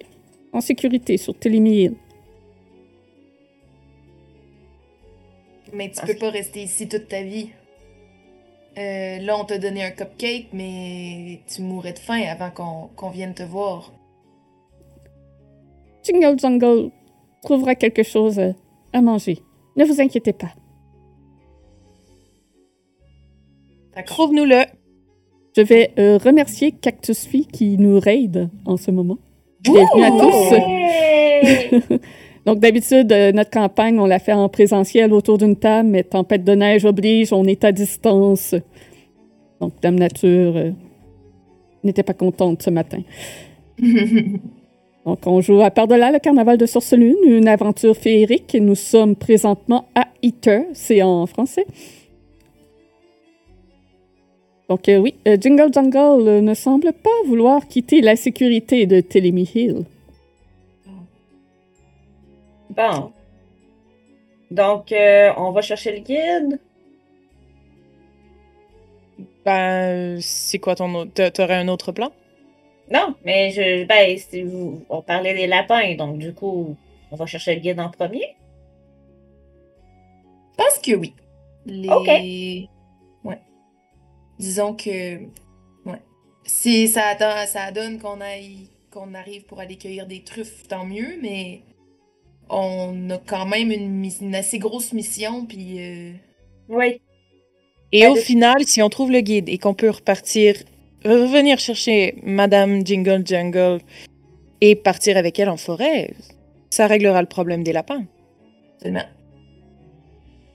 [0.53, 1.95] en sécurité, sur Télémy Hill.
[5.73, 7.51] Mais tu Parce peux pas rester ici toute ta vie.
[8.79, 13.11] Euh, là, on t'a donné un cupcake, mais tu mourrais de faim avant qu'on qu'on
[13.11, 13.93] vienne te voir.
[16.05, 16.91] Jingle Jungle
[17.43, 18.53] trouvera quelque chose euh,
[18.93, 19.39] à manger.
[19.77, 20.55] Ne vous inquiétez pas.
[24.07, 24.63] Trouve-nous-le.
[25.57, 29.19] Je vais euh, remercier Cactus Fee qui nous raide en ce moment.
[29.61, 31.99] Bienvenue à tous.
[32.47, 36.45] Donc, d'habitude, euh, notre campagne, on la fait en présentiel autour d'une table, mais tempête
[36.45, 38.55] de neige oblige, on est à distance.
[39.61, 40.71] Donc, Dame Nature euh,
[41.83, 43.03] n'était pas contente ce matin.
[45.05, 48.57] Donc, on joue à Par-delà le carnaval de Source-Lune, une aventure féerique.
[48.61, 51.67] Nous sommes présentement à Eater, c'est en français.
[54.69, 59.01] Donc, euh, oui, euh, Jingle Jungle euh, ne semble pas vouloir quitter la sécurité de
[59.01, 59.85] Telemy Hill.
[62.71, 63.13] Bon.
[64.51, 66.61] Donc, euh, on va chercher le guide.
[69.45, 71.13] Ben, c'est quoi ton autre...
[71.15, 72.13] t'a- T'aurais un autre plan?
[72.91, 76.77] Non, mais je, ben, vous- on parlait des lapins, donc du coup,
[77.11, 78.37] on va chercher le guide en premier.
[80.53, 81.15] Je pense que oui.
[81.67, 81.89] Les...
[81.89, 82.69] Ok.
[84.39, 85.17] Disons que.
[85.85, 86.01] Ouais.
[86.45, 90.85] Si ça, donne- ça donne qu'on aille qu'on arrive pour aller cueillir des truffes, tant
[90.85, 91.61] mieux, mais
[92.49, 95.77] on a quand même une, assez grosse mission, puis.
[95.79, 96.13] euh,
[96.69, 97.01] Oui.
[97.93, 100.55] Et au de- final, si on trouve le guide et qu'on peut repartir,
[101.05, 103.81] revenir chercher Madame Jingle Jungle
[104.61, 106.11] et partir avec elle en forêt,
[106.71, 108.05] ça réglera le problème des lapins.
[108.83, 109.05] Seulement.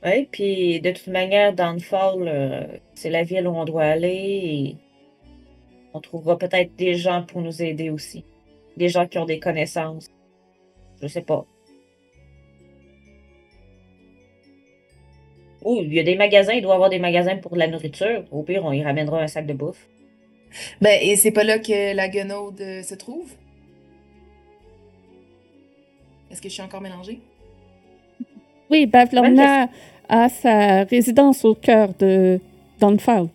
[0.06, 4.78] Oui, puis de toute manière, Downfall, euh, c'est la ville où on doit aller et
[5.94, 8.26] on trouvera peut-être des gens pour nous aider aussi.
[8.76, 10.10] Des gens qui ont des connaissances.
[11.02, 11.46] Je sais pas.
[15.64, 17.68] Ou il y a des magasins, il doit y avoir des magasins pour de la
[17.68, 18.26] nourriture.
[18.32, 19.88] Au pire, on y ramènera un sac de bouffe.
[20.82, 23.32] Ben, et c'est pas là que la guenaude euh, se trouve?
[26.30, 27.22] Est-ce que je suis encore mélangée?
[28.70, 29.70] Oui, Bavlorna
[30.14, 32.40] a sa résidence au cœur de
[32.80, 33.30] Downfall.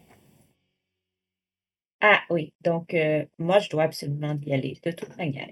[2.01, 5.51] Ah oui, donc euh, moi, je dois absolument y aller, de toute manière.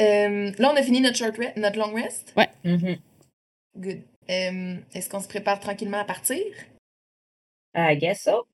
[0.00, 2.32] Euh, là, on a fini notre, short re- notre long rest?
[2.64, 2.96] Mhm.
[3.76, 4.02] Good.
[4.30, 6.38] Euh, Est-ce qu'on se prépare tranquillement à partir?
[7.74, 8.46] I guess so.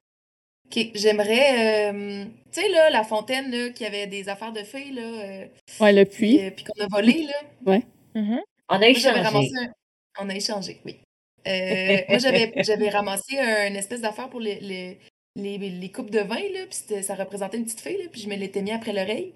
[0.67, 1.91] Ok, j'aimerais.
[1.93, 5.47] euh, tu sais, là, la fontaine, là, qui avait des affaires de filles, là, euh,
[5.81, 6.41] Ouais, le puis, puits.
[6.41, 7.79] euh, puis qu'on a volé, là.
[8.15, 8.41] Mhm.
[8.69, 9.51] On a Moi, échangé.
[9.61, 9.73] un...
[10.19, 11.01] On a échangé, oui.
[11.47, 14.99] Euh, moi, j'avais j'avais ramassé un espèce d'affaire pour les, les,
[15.37, 18.29] les, les coupes de vin, là, puis ça représentait une petite fille, là, puis je
[18.29, 19.33] me l'étais mis après l'oreille.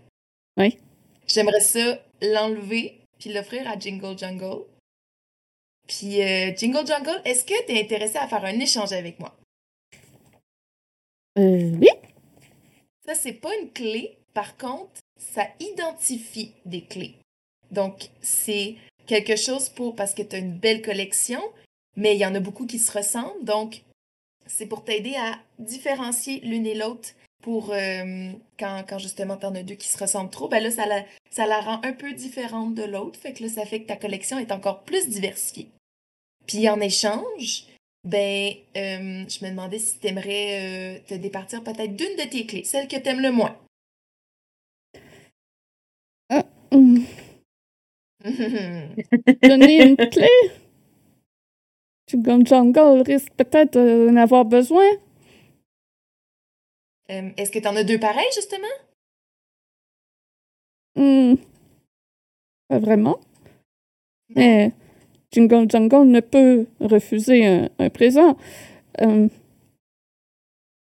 [0.56, 0.78] Oui.
[1.28, 4.64] J'aimerais ça l'enlever, puis l'offrir à Jingle Jungle.
[5.86, 9.36] Puis, euh, Jingle Jungle, est-ce que tu es intéressé à faire un échange avec moi?
[11.38, 11.88] Euh, oui.
[13.06, 14.18] Ça, c'est pas une clé.
[14.34, 17.16] Par contre, ça identifie des clés.
[17.70, 18.76] Donc, c'est
[19.10, 19.96] quelque chose pour.
[19.96, 21.42] Parce que tu as une belle collection,
[21.96, 23.44] mais il y en a beaucoup qui se ressemblent.
[23.44, 23.82] Donc,
[24.46, 27.10] c'est pour t'aider à différencier l'une et l'autre.
[27.42, 30.84] Pour euh, quand, quand justement t'en as deux qui se ressemblent trop, ben là, ça
[30.84, 33.18] la, ça la rend un peu différente de l'autre.
[33.18, 35.68] Fait que là, ça fait que ta collection est encore plus diversifiée.
[36.46, 37.64] Puis en échange,
[38.04, 42.64] ben, euh, je me demandais si tu aimerais te départir peut-être d'une de tes clés,
[42.64, 43.56] celle que tu aimes le moins.
[46.72, 47.04] Hum,
[49.42, 50.28] Donner une clé?
[52.08, 54.86] Jingle Jungle risque peut-être d'en avoir besoin.
[57.10, 58.66] Euh, Est-ce que tu en as deux pareils, justement?
[60.96, 61.34] Hmm,
[62.68, 63.20] pas vraiment.
[64.34, 64.72] Mais
[65.32, 68.36] Jingle Jungle ne peut refuser un, un présent.
[69.00, 69.28] Euh,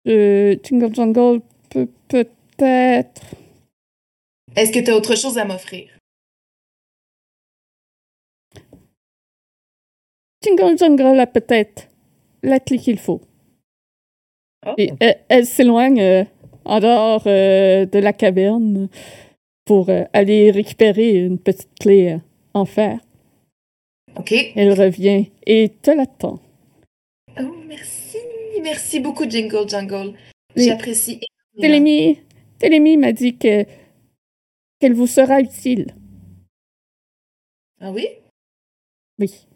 [0.07, 3.23] euh, Jingle Jungle peut peut-être.
[4.57, 5.98] Est-ce que tu as autre chose à m'offrir?
[10.43, 11.89] Jingle Jungle a peut-être
[12.43, 13.21] la clé qu'il faut.
[14.67, 14.75] Oh.
[14.79, 16.25] Et elle, elle s'éloigne euh,
[16.65, 18.89] en dehors euh, de la caverne
[19.65, 22.19] pour euh, aller récupérer une petite clé euh,
[22.55, 23.01] en fer.
[24.17, 24.33] OK.
[24.55, 26.41] Elle revient et te l'attend.
[27.39, 28.19] Oh, merci.
[28.63, 30.15] Merci beaucoup, Jingle Jungle.
[30.57, 31.21] J'apprécie.
[31.61, 32.19] Télémie,
[32.59, 33.65] Télémie m'a dit que
[34.81, 35.95] qu'elle vous sera utile.
[37.81, 38.09] Ah oui?
[39.19, 39.48] Oui.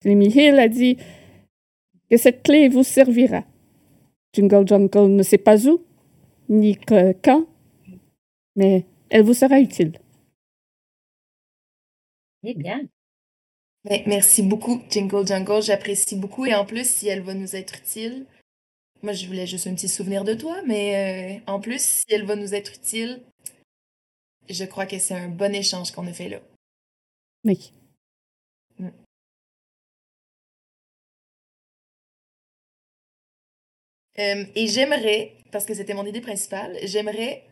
[0.00, 0.96] Télémie Hill a dit
[2.10, 3.44] que cette clé vous servira.
[4.32, 5.82] Jingle Jungle ne sait pas où,
[6.48, 7.46] ni que- quand,
[8.56, 9.98] mais elle vous sera utile.
[12.44, 12.82] Eh bien.
[14.06, 15.62] Merci beaucoup, Jingle Jungle.
[15.62, 16.44] J'apprécie beaucoup.
[16.46, 18.26] Et en plus, si elle va nous être utile,
[19.02, 22.24] moi, je voulais juste un petit souvenir de toi, mais euh, en plus, si elle
[22.26, 23.22] va nous être utile,
[24.48, 26.40] je crois que c'est un bon échange qu'on a fait là.
[27.44, 27.72] Oui.
[34.18, 37.44] Euh, et j'aimerais, parce que c'était mon idée principale, j'aimerais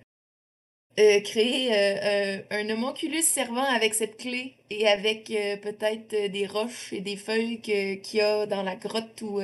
[0.98, 5.26] euh, créer euh, un, homonculus servant avec cette clé et avec
[5.62, 9.40] peut-être des roches et des feuilles qu'il y a dans la grotte ou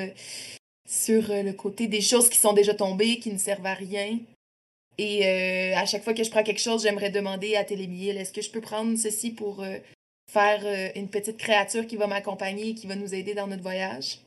[0.88, 4.18] sur le côté des choses qui sont déjà tombées, qui ne servent à rien.
[4.98, 5.24] Et
[5.74, 8.50] à chaque fois que je prends quelque chose, j'aimerais demander à Télémiel, est-ce que je
[8.50, 9.64] peux prendre ceci pour
[10.30, 14.18] faire une petite créature qui va m'accompagner et qui va nous aider dans notre voyage?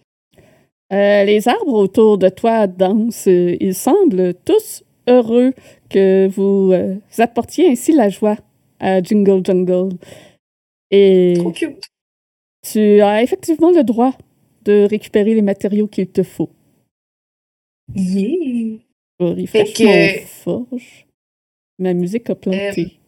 [0.93, 3.27] Euh, les arbres autour de toi dansent.
[3.27, 5.53] euh, Ils semblent tous heureux
[5.89, 8.37] que vous euh, apportiez ainsi la joie
[8.79, 9.97] à Jingle Jungle.
[10.91, 11.83] Et Trop cute!
[12.61, 14.13] tu as effectivement le droit
[14.63, 16.49] de récupérer les matériaux qu'il te faut.
[17.95, 18.77] Yeah!
[19.19, 21.05] Je que- mon forge.
[21.79, 22.99] Ma musique a planté.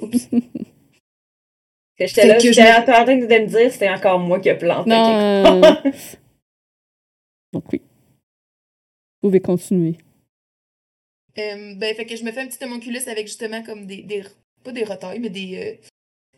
[0.00, 0.28] Oups.
[1.96, 4.56] Que j'étais là, j'étais je- en train de me dire c'était encore moi qui ai
[4.56, 4.90] planté.
[4.90, 5.60] Non.
[7.54, 7.80] Donc oui.
[9.22, 9.96] Vous pouvez continuer.
[11.38, 14.24] Euh, ben, fait que je me fais un petit homunculus avec justement comme des, des
[14.62, 15.88] pas des retailles, mais des, euh,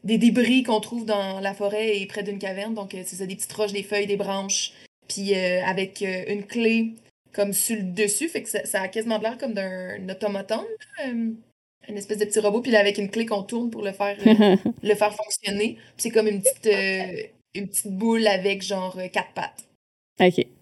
[0.05, 2.75] des débris qu'on trouve dans la forêt et près d'une caverne.
[2.75, 4.73] Donc, euh, c'est ça, des petites roches, des feuilles, des branches.
[5.09, 6.95] Puis avec une clé
[7.33, 8.29] comme sur le dessus.
[8.29, 10.67] Fait que ça, ça a quasiment l'air comme d'un automaton.
[11.05, 11.37] une
[11.89, 12.61] espèce de petit robot.
[12.61, 14.17] Puis là, avec une clé qu'on tourne pour le faire,
[14.83, 15.79] le faire fonctionner.
[15.97, 16.69] C'est comme une petite,
[17.55, 19.69] une petite boule avec genre quatre pattes.
[20.21, 20.56] ok.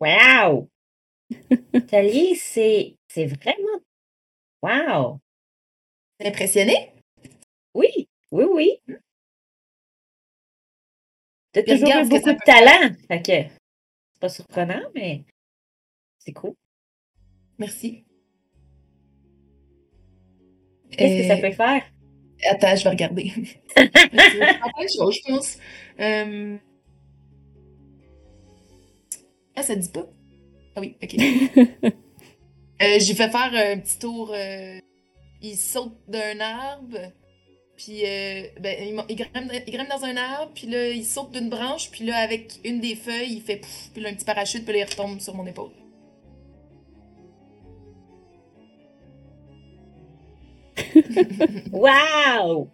[0.00, 0.68] Wow!
[1.88, 3.80] Tali, c'est c'est vraiment.
[4.62, 5.20] Wow!
[6.18, 6.92] T'es impressionné?
[7.74, 8.80] Oui, oui, oui.
[11.52, 12.94] T'as Puis toujours eu beaucoup de peut talent.
[13.08, 13.54] Fait que
[14.12, 15.24] c'est pas surprenant, mais
[16.18, 16.54] c'est cool.
[17.58, 18.04] Merci.
[20.90, 21.82] Qu'est-ce que ça Euh, peut faire?
[22.44, 23.32] Attends, je vais regarder.
[23.76, 25.58] Je pense.
[26.00, 26.56] Euh...
[29.54, 30.06] Ah, ça dit pas?
[30.76, 31.16] Ah oui, ok.
[32.82, 34.32] Euh, J'ai fait faire un petit tour.
[34.34, 34.78] euh,
[35.42, 36.98] Il saute d'un arbre,
[37.76, 38.02] puis
[38.60, 38.76] ben,
[39.08, 42.16] il, grimpe, il grimpe dans un arbre, puis là, il saute d'une branche, puis là,
[42.18, 44.90] avec une des feuilles, il fait pouf, puis là, un petit parachute, puis là, il
[44.90, 45.72] retombe sur mon épaule.
[51.72, 52.68] Wow!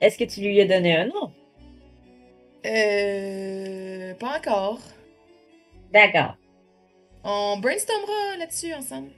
[0.00, 1.32] Est-ce que tu lui as donné un nom?
[2.66, 4.14] Euh.
[4.14, 4.78] Pas encore.
[5.92, 6.36] D'accord.
[7.24, 9.10] On brainstormera là-dessus ensemble.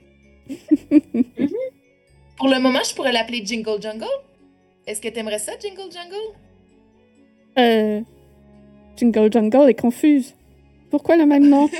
[2.37, 4.05] Pour le moment, je pourrais l'appeler Jingle Jungle.
[4.87, 6.33] Est-ce que t'aimerais ça, Jingle Jungle?
[7.57, 8.01] Euh,
[8.97, 10.35] Jingle Jungle est confuse.
[10.89, 11.69] Pourquoi le même nom?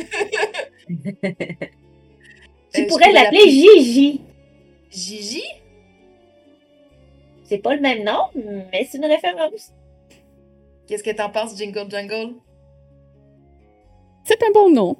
[2.74, 4.22] Tu Euh, pourrais l'appeler Gigi.
[4.90, 5.44] Gigi?
[7.54, 8.32] C'est pas le même nom,
[8.72, 9.72] mais c'est une référence.
[10.88, 12.34] Qu'est-ce que t'en penses, Jingle Jungle?
[14.24, 14.98] C'est un bon nom.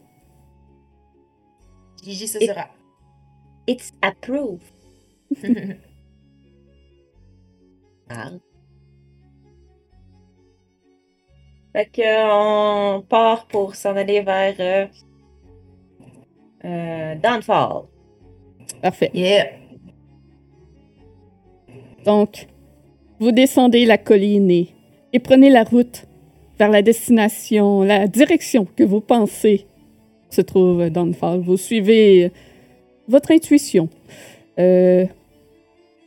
[2.04, 2.70] Gigi, ce sera.
[3.68, 4.62] It's approved.
[8.10, 8.30] Ah.
[11.72, 14.88] Fait que on part pour s'en aller vers euh,
[16.66, 17.86] euh, Downfall.
[18.82, 19.10] Parfait.
[19.16, 19.63] yeah.
[22.06, 22.48] Donc,
[23.20, 26.06] vous descendez la colline et, prenez la route
[26.60, 29.66] vers la destination, la direction que vous pensez
[30.30, 31.40] se trouve dans le phare.
[31.40, 32.32] Vous suivez
[33.08, 33.90] votre intuition.
[34.60, 35.06] Euh,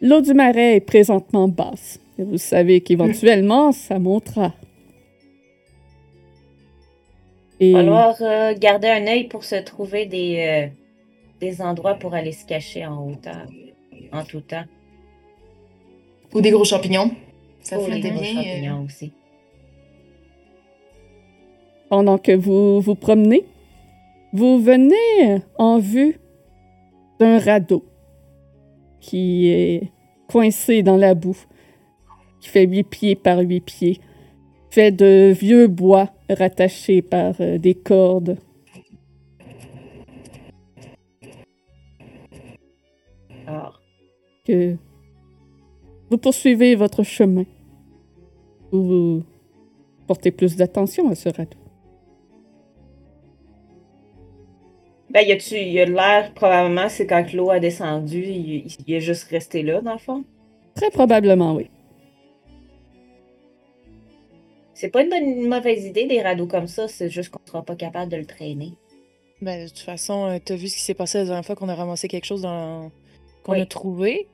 [0.02, 1.98] L'eau du marais est présentement basse.
[2.18, 4.54] Et vous savez qu'éventuellement, ça montera.
[7.58, 10.66] Il va falloir euh, garder un œil pour se trouver des, euh,
[11.40, 13.46] des endroits pour aller se cacher en hauteur,
[14.12, 14.64] en tout temps.
[16.36, 17.10] Ou des gros champignons.
[17.62, 18.42] Ça flottait gros bien.
[18.42, 19.12] champignons aussi.
[21.88, 23.44] pendant que vous vous promenez,
[24.32, 26.18] vous venez en vue
[27.18, 27.84] d'un radeau
[29.00, 29.92] qui est
[30.28, 31.38] coincé dans la boue,
[32.40, 34.00] qui fait huit pieds par huit pieds,
[34.70, 38.36] fait de vieux bois rattachés par euh, des cordes.
[43.46, 43.80] Alors,
[44.44, 44.76] que
[46.10, 47.44] vous poursuivez votre chemin.
[48.72, 49.22] Ou vous
[50.06, 51.58] portez plus d'attention à ce radeau.
[55.10, 59.00] ben, y a-tu, y a l'air, probablement, c'est quand l'eau a descendu, il, il est
[59.00, 60.24] juste resté là, dans le fond?
[60.74, 61.70] Très probablement, oui.
[64.74, 67.62] C'est pas une, bonne- une mauvaise idée, des radeaux comme ça, c'est juste qu'on sera
[67.62, 68.72] pas capable de le traîner.
[69.40, 71.68] Ben, de toute façon, euh, t'as vu ce qui s'est passé la dernière fois qu'on
[71.70, 72.90] a ramassé quelque chose dans...
[73.42, 73.60] qu'on Oui.
[73.62, 74.28] a trouvé?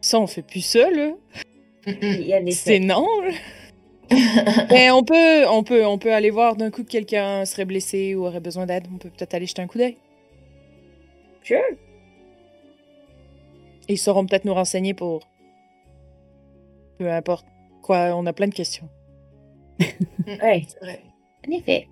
[0.00, 1.12] Ça, on fait plus ça, là.
[1.86, 3.32] Il y a des C'est non, là.
[4.70, 8.14] Mais on peut, on, peut, on peut aller voir d'un coup que quelqu'un serait blessé
[8.14, 8.86] ou aurait besoin d'aide.
[8.92, 9.96] On peut peut-être aller jeter un coup d'œil.
[11.42, 11.58] Sure.
[13.88, 15.26] Et ils sauront peut-être nous renseigner pour...
[16.98, 17.46] Peu importe
[17.82, 18.88] quoi, on a plein de questions.
[20.26, 21.00] Ouais, C'est vrai.
[21.46, 21.88] en effet.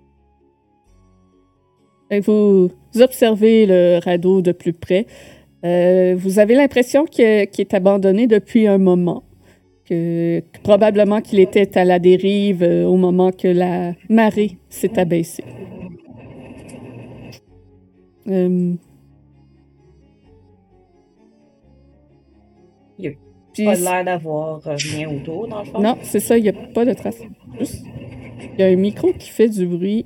[2.11, 5.07] Et vous observez le radeau de plus près.
[5.65, 9.23] Euh, vous avez l'impression qu'il est abandonné depuis un moment.
[9.85, 14.99] Que, que probablement qu'il était à la dérive euh, au moment que la marée s'est
[14.99, 15.45] abaissée.
[18.27, 18.73] Euh,
[22.99, 23.11] Il a
[23.53, 25.79] puis- Pas l'air d'avoir rien autour, dans le fond?
[25.81, 27.19] non, c'est ça, il n'y a pas de trace.
[27.59, 27.83] Juste,
[28.55, 30.05] il y a un micro qui fait du bruit.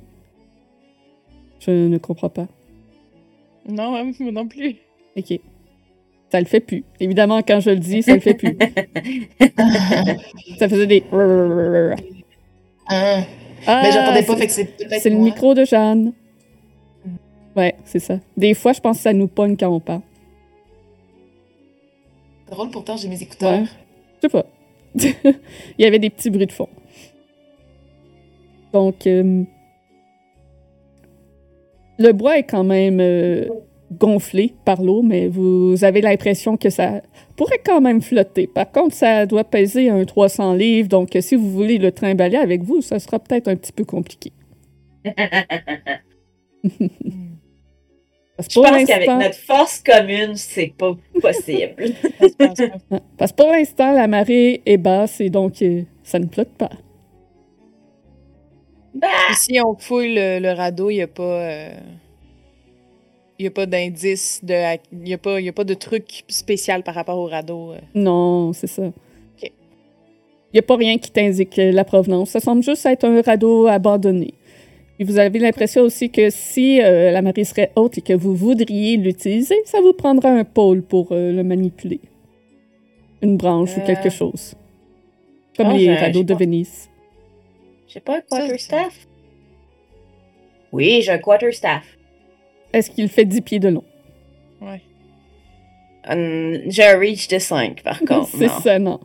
[1.60, 2.46] Je ne comprends pas.
[3.68, 4.76] Non, hein, moi non plus.
[5.16, 5.40] OK.
[6.30, 6.84] Ça le fait plus.
[6.98, 8.56] Évidemment, quand je le dis, ça le fait plus.
[10.58, 11.04] ça faisait des...
[13.66, 16.12] Ah, Mais j'entendais pas, fait que c'est peut-être C'est le micro de Jeanne.
[17.54, 18.18] Ouais, c'est ça.
[18.36, 20.00] Des fois, je pense que ça nous pogne quand on parle.
[22.50, 23.60] drôle, pourtant j'ai mes écouteurs.
[23.60, 23.66] Ouais.
[24.16, 24.46] Je sais pas.
[24.94, 25.34] Il
[25.78, 26.68] y avait des petits bruits de fond.
[28.72, 29.44] Donc, euh,
[31.98, 33.48] le bois est quand même euh,
[33.98, 37.02] gonflé par l'eau, mais vous avez l'impression que ça
[37.36, 38.46] pourrait quand même flotter.
[38.46, 42.36] Par contre, ça doit peser un 300 livres, donc euh, si vous voulez le trimballer
[42.38, 44.32] avec vous, ça sera peut-être un petit peu compliqué.
[48.36, 51.76] Parce Je pour pense qu'avec notre force commune, c'est pas possible.
[53.18, 56.70] Parce que pour l'instant, la marée est basse et donc euh, ça ne flotte pas.
[58.94, 61.22] bah, si on fouille le, le radeau, il n'y a pas.
[61.22, 61.74] euh,
[63.42, 64.54] Il y a pas d'indice, de,
[64.92, 67.72] il n'y a, pas- y a pas de truc spécial par rapport au radeau.
[67.72, 67.78] euh.
[67.92, 68.84] Non, c'est ça.
[69.42, 69.50] Il
[70.54, 72.30] n'y a pas rien qui t'indique la provenance.
[72.30, 74.34] Ça semble juste être un radeau abandonné.
[74.96, 78.36] Puis vous avez l'impression aussi que si euh, la marée serait haute et que vous
[78.36, 81.98] voudriez l'utiliser, ça vous prendra un pôle pour euh, le manipuler.
[83.22, 84.54] Une branche ou quelque chose.
[85.56, 86.88] Comme Ah, les j'ai- radeaux de pas- Venise.
[87.88, 89.08] j'ai pas un quarterstaff.
[90.70, 91.82] Oui, j'ai un quarterstaff.
[92.72, 93.84] Est-ce qu'il fait 10 pieds de long?
[94.60, 94.80] Ouais.
[96.08, 98.28] Hum, j'ai un reach de 5, par contre.
[98.28, 98.60] c'est non.
[98.60, 99.00] ça, non.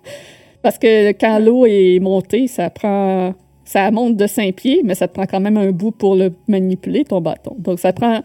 [0.61, 3.33] Parce que quand l'eau est montée, ça prend.
[3.65, 6.31] Ça monte de 5 pieds, mais ça te prend quand même un bout pour le
[6.47, 7.55] manipuler, ton bâton.
[7.59, 8.21] Donc, ça prend.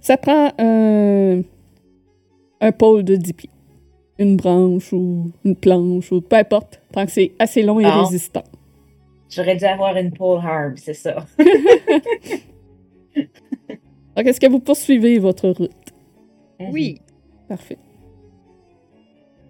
[0.00, 1.42] Ça prend un.
[2.60, 3.50] Un pôle de 10 pieds.
[4.18, 6.80] Une branche ou une planche ou peu importe.
[6.92, 8.44] Tant que c'est assez long et résistant.
[9.30, 11.24] J'aurais dû avoir une pole arm, c'est ça.
[14.16, 15.70] Donc, est-ce que vous poursuivez votre route?
[16.60, 17.00] Oui.
[17.48, 17.78] Parfait.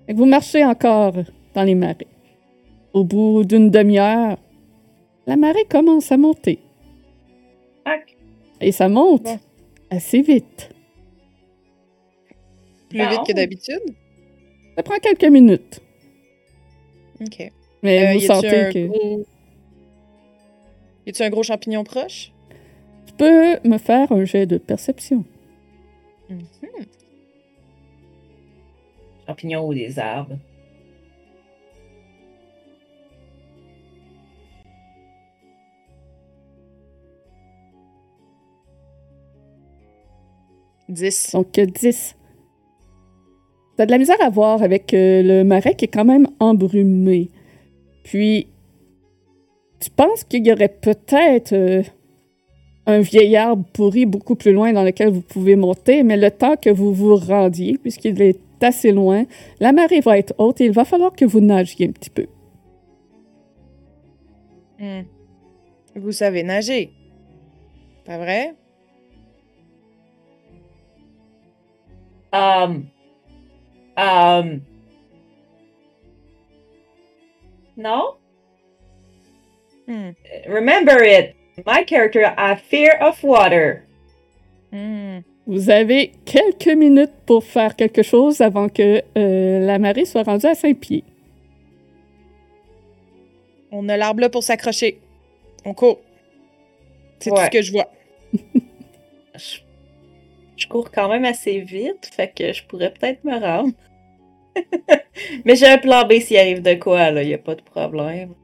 [0.08, 1.14] Vous marchez encore
[1.54, 2.06] dans les marées.
[2.92, 4.36] Au bout d'une demi-heure,
[5.26, 6.58] la marée commence à monter.
[7.84, 8.16] Tac.
[8.60, 9.38] Et ça monte Bon.
[9.90, 10.70] assez vite.
[12.88, 13.82] Plus vite que d'habitude?
[14.76, 15.80] Ça prend quelques minutes.
[17.20, 17.50] OK.
[17.82, 18.86] Mais Euh, vous y sentez que...
[18.86, 19.24] gros-
[21.06, 22.32] Y a-tu un gros champignon proche?
[23.06, 25.24] Tu peux me faire un jet de perception.
[29.26, 30.38] Champignons ou des arbres.
[40.92, 41.32] 10.
[41.32, 42.16] Donc, euh, 10.
[43.76, 47.30] T'as de la misère à voir avec euh, le marais qui est quand même embrumé.
[48.04, 48.48] Puis,
[49.80, 51.82] tu penses qu'il y aurait peut-être euh,
[52.86, 56.56] un vieil arbre pourri beaucoup plus loin dans lequel vous pouvez monter, mais le temps
[56.56, 59.24] que vous vous rendiez, puisqu'il est assez loin,
[59.60, 62.26] la marée va être haute et il va falloir que vous nagiez un petit peu.
[64.78, 65.02] Hmm.
[65.94, 66.90] Vous savez nager.
[68.04, 68.54] Pas vrai?
[72.32, 72.86] Um,
[73.96, 74.62] um,
[77.76, 78.16] no?
[79.86, 80.10] Hmm.
[80.48, 81.36] Remember it.
[81.66, 83.84] My character a fear of water.
[84.72, 85.20] Hmm.
[85.46, 90.46] Vous avez quelques minutes pour faire quelque chose avant que euh, la marée soit rendue
[90.46, 91.04] à 5 pieds.
[93.70, 95.00] On a l'arbre là pour s'accrocher.
[95.64, 96.00] On court.
[97.18, 97.90] C'est tout ce que je vois.
[99.34, 99.60] Je,
[100.58, 103.72] je cours quand même assez vite, fait que je pourrais peut-être me rendre.
[105.44, 108.34] Mais j'ai un plan B s'il arrive de quoi, là, y a pas de problème.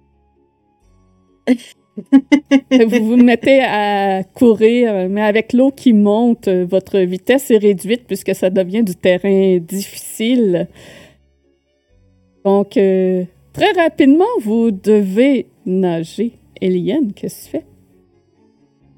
[2.71, 7.59] vous vous mettez à courir, euh, mais avec l'eau qui monte, euh, votre vitesse est
[7.59, 10.69] réduite puisque ça devient du terrain difficile.
[12.45, 16.33] Donc, euh, très rapidement, vous devez nager.
[16.61, 17.65] Eliane, qu'est-ce que tu fais?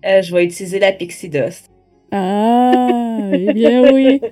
[0.06, 1.66] Euh, je vais utiliser la Pixie Dust.
[2.12, 4.20] Ah, eh bien oui.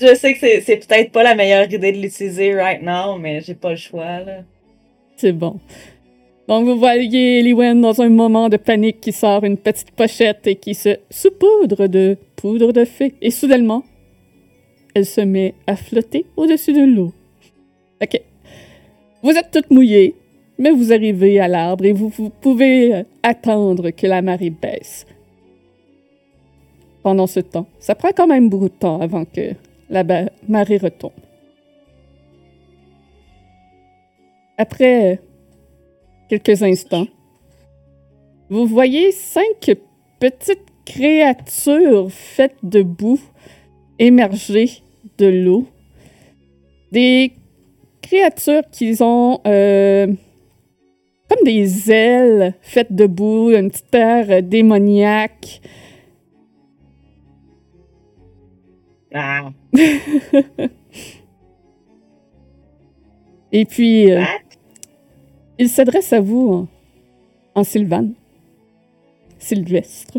[0.00, 3.40] Je sais que c'est- c'est peut-être pas la meilleure idée de l'utiliser right now, mais
[3.40, 4.38] j'ai pas le choix, là.
[5.16, 5.58] C'est bon.
[6.48, 10.54] Donc, vous voyez Eliwen dans un moment de panique qui sort une petite pochette et
[10.54, 13.14] qui se saupoudre de poudre de fée.
[13.20, 13.82] Et soudainement,
[14.94, 17.12] elle se met à flotter au-dessus de l'eau.
[18.00, 18.20] OK.
[19.22, 20.14] Vous êtes toutes mouillées,
[20.56, 25.04] mais vous arrivez à l'arbre et vous, vous pouvez euh, attendre que la marée baisse.
[27.02, 29.52] Pendant ce temps, ça prend quand même beaucoup de temps avant que
[29.90, 30.04] la
[30.48, 31.10] marée retombe.
[34.58, 35.20] Après
[36.28, 37.06] quelques instants,
[38.48, 39.76] vous voyez cinq
[40.20, 43.20] petites créatures faites de boue
[43.98, 44.82] émerger
[45.18, 45.66] de l'eau.
[46.92, 47.32] Des
[48.02, 50.06] créatures qui ont euh,
[51.28, 55.60] comme des ailes faites de boue, un petit air démoniaque.
[59.12, 59.50] Ah,
[63.52, 64.45] Et puis, euh, What?
[65.58, 66.68] Il s'adresse à vous
[67.54, 68.14] en, en Sylvane.
[69.38, 70.18] Sylvestre.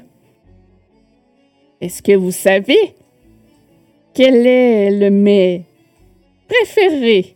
[1.81, 2.95] Est-ce que vous savez
[4.13, 5.63] quel est le mets
[6.47, 7.35] préféré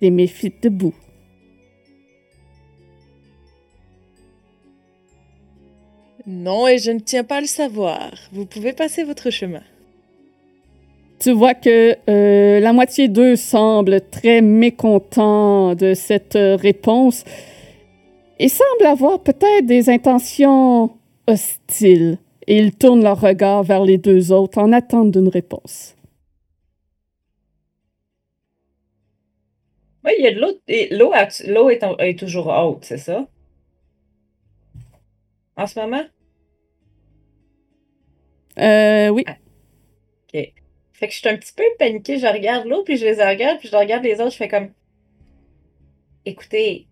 [0.00, 0.94] des méphites de boue?
[6.26, 8.12] Non, et je ne tiens pas à le savoir.
[8.32, 9.62] Vous pouvez passer votre chemin.
[11.28, 17.22] Tu vois que euh, la moitié d'eux semble très mécontent de cette euh, réponse
[18.38, 22.16] et semble avoir peut-être des intentions hostiles.
[22.46, 25.96] Et ils tournent leur regard vers les deux autres en attente d'une réponse.
[30.06, 31.12] Oui, il y a de l'eau.
[31.46, 33.26] L'eau est, toujours haute, c'est ça?
[35.58, 36.04] En ce moment?
[38.58, 39.26] Euh, oui.
[40.98, 42.18] Fait que je suis un petit peu paniquée.
[42.18, 44.32] Je regarde l'eau, puis je les regarde, puis je regarde les autres.
[44.32, 44.70] Je fais comme.
[46.24, 46.88] Écoutez,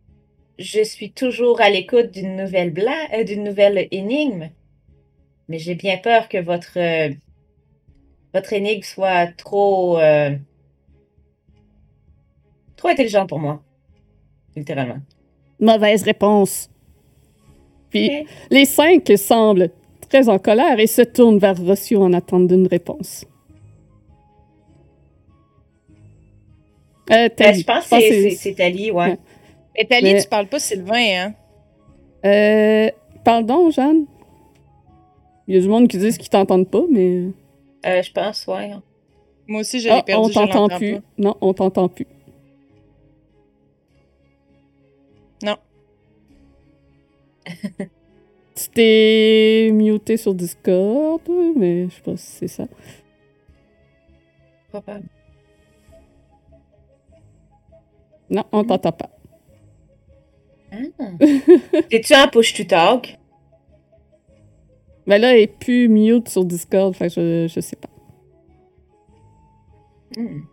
[0.60, 2.94] je suis toujours à l'écoute d'une nouvelle bla...
[3.14, 4.50] euh, d'une nouvelle énigme.
[5.48, 6.78] Mais j'ai bien peur que votre.
[6.78, 7.12] euh,
[8.32, 9.98] votre énigme soit trop.
[9.98, 10.30] euh,
[12.76, 13.60] trop intelligente pour moi.
[14.54, 14.98] Littéralement.
[15.58, 16.70] Mauvaise réponse.
[17.90, 19.70] Puis les cinq semblent
[20.08, 23.26] très en colère et se tournent vers Rossio en attente d'une réponse.
[27.10, 29.10] Euh, Ben, je pense que c'est- Tali, ouais.
[29.10, 29.18] Ouais.
[29.76, 30.94] Et Mais- tu parles pas Sylvain,
[31.26, 31.34] hein?
[32.24, 32.90] Euh,
[33.24, 34.06] pardon, Jeanne?
[35.46, 37.26] Il y a du monde qui disent qu'ils t'entendent pas, mais...
[37.86, 38.72] Euh, je pense, ouais.
[39.46, 40.94] Moi aussi, je Ah, perdu, on t'entend plus.
[40.94, 41.00] pas.
[41.18, 42.06] Non, on t'entend plus.
[45.44, 45.56] Non.
[48.56, 51.20] tu t'es muté sur Discord,
[51.56, 52.64] mais je sais pas si c'est ça.
[54.70, 55.04] Probable.
[58.30, 59.10] Non, on t'entend pas.
[60.72, 60.76] Ah.
[61.90, 63.16] T'es-tu en push to talk?
[65.06, 67.88] Mais là, elle est plus mute sur Discord, fait que je, je sais pas.
[70.16, 70.40] Hmm.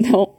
[0.00, 0.34] Non.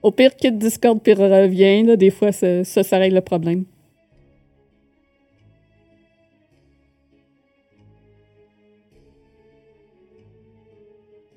[0.00, 3.64] Au pire, quitte Discord puis revient, là, des fois, ça, ça, ça règle le problème.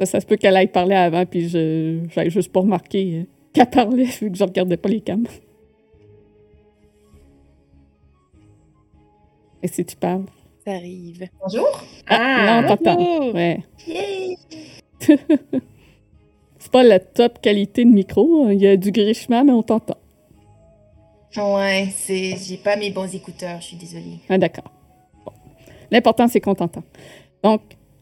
[0.02, 3.24] Ça, ça se peut qu'elle aille parler avant, puis je j'avais juste pas remarqué euh,
[3.54, 5.28] qu'elle parlait, vu que je regardais pas les cams.
[9.62, 10.26] Et si tu parles?
[10.66, 11.30] Ça arrive.
[11.40, 11.84] Bonjour.
[12.08, 12.96] Ah, là, on t'entend.
[12.96, 13.36] bonjour.
[13.36, 13.60] Ouais.
[16.58, 18.46] C'est pas la top qualité de micro.
[18.46, 18.54] hein.
[18.54, 19.98] Il y a du grichement, mais on t'entend.
[21.38, 22.38] Ouais, c'est.
[22.38, 24.18] J'ai pas mes bons écouteurs, je suis désolée.
[24.30, 24.72] Ah, d'accord.
[25.24, 25.32] Bon.
[25.92, 26.84] L'important, c'est qu'on t'entend.
[27.44, 27.62] Donc,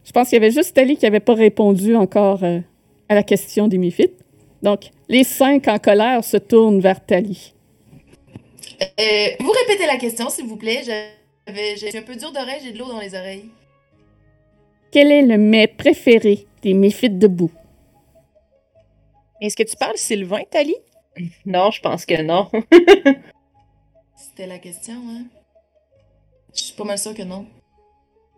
[0.09, 2.61] je pense qu'il y avait juste Ali qui n'avait pas répondu encore euh,
[3.09, 4.17] à la question des Méphites.
[4.63, 7.53] Donc, les cinq en colère se tournent vers Tali.
[8.81, 10.81] Euh, vous répétez la question, s'il vous plaît.
[10.83, 13.51] J'avais, j'ai un peu dur d'oreille, j'ai de l'eau dans les oreilles.
[14.91, 17.51] Quel est le mets préféré des Méphites debout?
[19.39, 20.75] Est-ce que tu parles Sylvain, Tali?
[21.45, 22.49] Non, je pense que non.
[24.17, 25.25] C'était la question, hein?
[26.55, 27.45] Je suis pas mal sûre que non.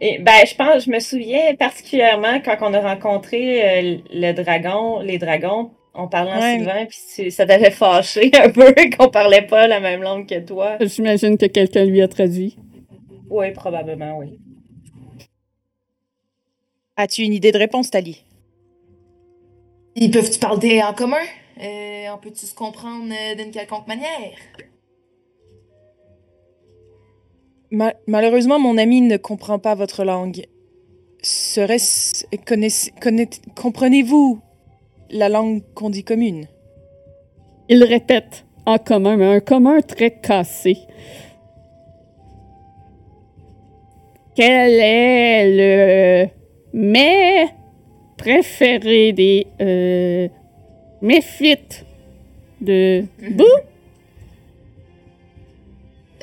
[0.03, 4.99] Et, ben, je pense, je me souviens particulièrement quand on a rencontré euh, le dragon,
[4.99, 6.57] les dragons, on parlait en Ouais.
[6.57, 10.77] Sylvain, puis ça t'avait fâché un peu qu'on parlait pas la même langue que toi.
[10.81, 12.57] J'imagine que quelqu'un lui a traduit.
[13.29, 14.39] Oui, probablement, oui.
[16.97, 18.23] As-tu une idée de réponse, Tali?
[19.95, 21.21] Ils peuvent-tu parler en commun?
[21.61, 24.33] Euh, on peut-tu se comprendre euh, d'une quelconque manière?
[27.71, 30.45] Ma- malheureusement, mon ami ne comprend pas votre langue.
[31.21, 32.25] Serait-ce...
[33.55, 34.39] Comprenez-vous
[35.09, 36.47] la langue qu'on dit commune?
[37.69, 40.77] Il répète en commun, mais un commun très cassé.
[44.35, 46.29] Quel est le
[46.73, 47.47] mets
[48.17, 50.27] préféré des euh,
[51.01, 51.85] méphites
[52.59, 53.45] de Bou?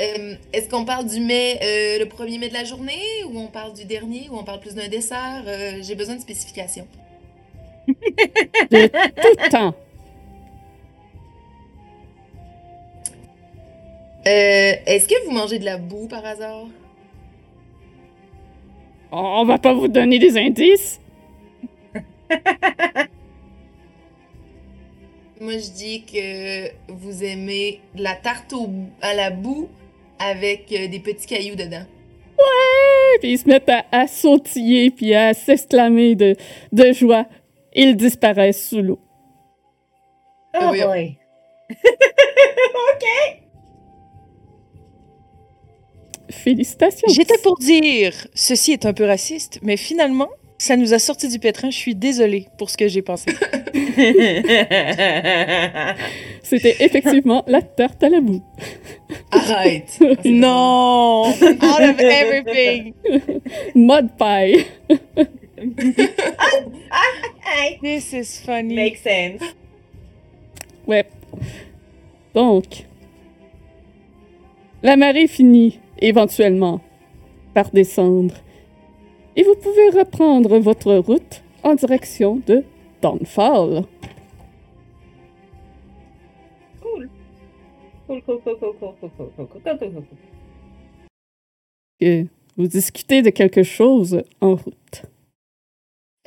[0.01, 3.49] Euh, Est-ce qu'on parle du mai, euh, le premier mai de la journée, ou on
[3.49, 5.43] parle du dernier, ou on parle plus d'un dessert?
[5.47, 6.87] Euh, J'ai besoin de spécifications.
[7.89, 9.75] de tout temps.
[14.27, 16.67] Euh, Est-ce que vous mangez de la boue par hasard?
[19.11, 21.01] On va pas vous donner des indices.
[25.41, 28.69] Moi, je dis que vous aimez de la tarte au-
[29.01, 29.69] à la boue
[30.19, 31.85] avec euh, des petits cailloux dedans.
[33.21, 36.37] Puis ils se mettent à, à sautiller puis à s'exclamer de,
[36.73, 37.27] de joie.
[37.75, 39.01] Ils disparaissent sous l'eau.
[40.55, 40.83] Oh oui.
[40.83, 41.19] boy.
[46.31, 47.09] Félicitations.
[47.09, 51.39] J'étais pour dire, ceci est un peu raciste, mais finalement, ça nous a sorti du
[51.39, 51.71] pétrin.
[51.71, 53.31] Je suis désolée pour ce que j'ai pensé.
[56.43, 58.43] C'était effectivement la tarte à la boue.
[59.31, 60.01] Arrête!
[60.25, 61.29] non!
[61.31, 62.93] Out of everything!
[63.75, 64.67] Mud pie.
[67.81, 68.75] This is funny.
[68.75, 69.43] Makes sense.
[70.87, 71.07] Ouais.
[72.35, 72.87] Donc,
[74.83, 76.81] la marée finit éventuellement
[77.55, 78.35] par descendre.
[79.39, 82.65] Et vous pouvez reprendre votre route en direction de
[83.01, 83.85] Dawnfall.
[86.83, 87.09] Cool.
[88.09, 90.17] Cool, cool, cool, cool, cool, cool, cool, cool, cool, cool, cool, cool.
[92.01, 92.27] Que
[92.57, 95.03] vous discutez de quelque chose en route.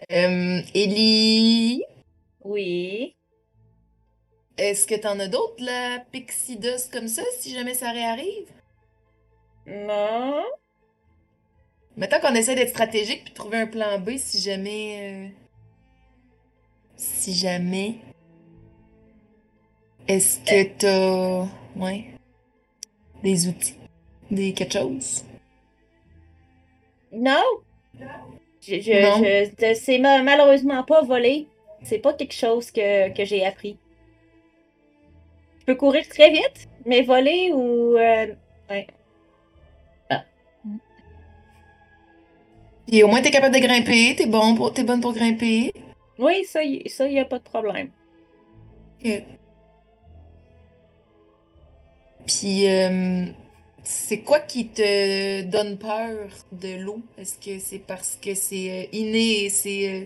[0.09, 1.83] Euh, Ellie,
[2.45, 3.13] Oui?
[4.57, 8.47] est-ce que t'en as d'autres, la pixie dust comme ça, si jamais ça réarrive?
[9.67, 10.43] Non.
[11.97, 14.97] Mettons qu'on essaie d'être stratégique puis de trouver un plan B si jamais.
[15.01, 15.27] euh,
[16.95, 17.95] Si jamais.
[20.07, 21.47] Est-ce que t'as.
[21.75, 22.05] Ouais.
[23.23, 23.75] Des outils?
[24.29, 25.23] Des quelque chose?
[27.11, 27.43] Non.
[28.61, 29.23] Je, je, Non.
[29.23, 31.47] je- de- c'est ma- malheureusement pas volé.
[31.83, 33.77] C'est pas quelque chose que, que j'ai appris.
[35.59, 37.97] Je peux courir très vite, mais voler ou.
[37.97, 38.33] euh,
[42.91, 45.73] Puis au moins t'es capable de grimper, t'es bon pour, t'es bonne pour grimper.
[46.19, 47.89] Oui, ça, y- ça, y a pas de problème.
[48.99, 49.23] Ok.
[52.25, 53.25] Puis euh,
[53.83, 57.01] c'est quoi qui te donne peur de l'eau?
[57.17, 59.89] Est-ce que c'est parce que c'est euh, inné et c'est.
[59.89, 60.05] euh,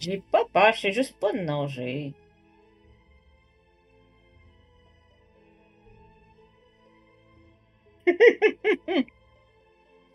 [0.00, 2.12] J'ai pas peur, je sais juste pas de nager.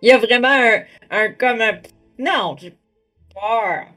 [0.01, 1.79] Il y a vraiment un, un comme un.
[2.17, 2.71] Non, j'ai
[3.33, 3.87] peur.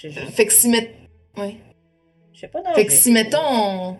[0.00, 0.94] Je je- Fait que si, met-
[1.36, 3.98] je sais pas Fait que si, mettons, on,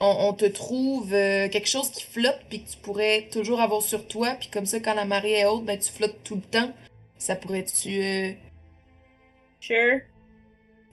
[0.00, 3.82] on- on te trouve euh, quelque chose qui flotte, puis que tu pourrais toujours avoir
[3.82, 6.42] sur toi, puis comme ça, quand la marée est haute, ben tu flottes tout le
[6.42, 6.72] temps,
[7.18, 8.00] ça pourrait-tu...
[8.02, 8.32] euh,
[9.60, 10.00] Sure.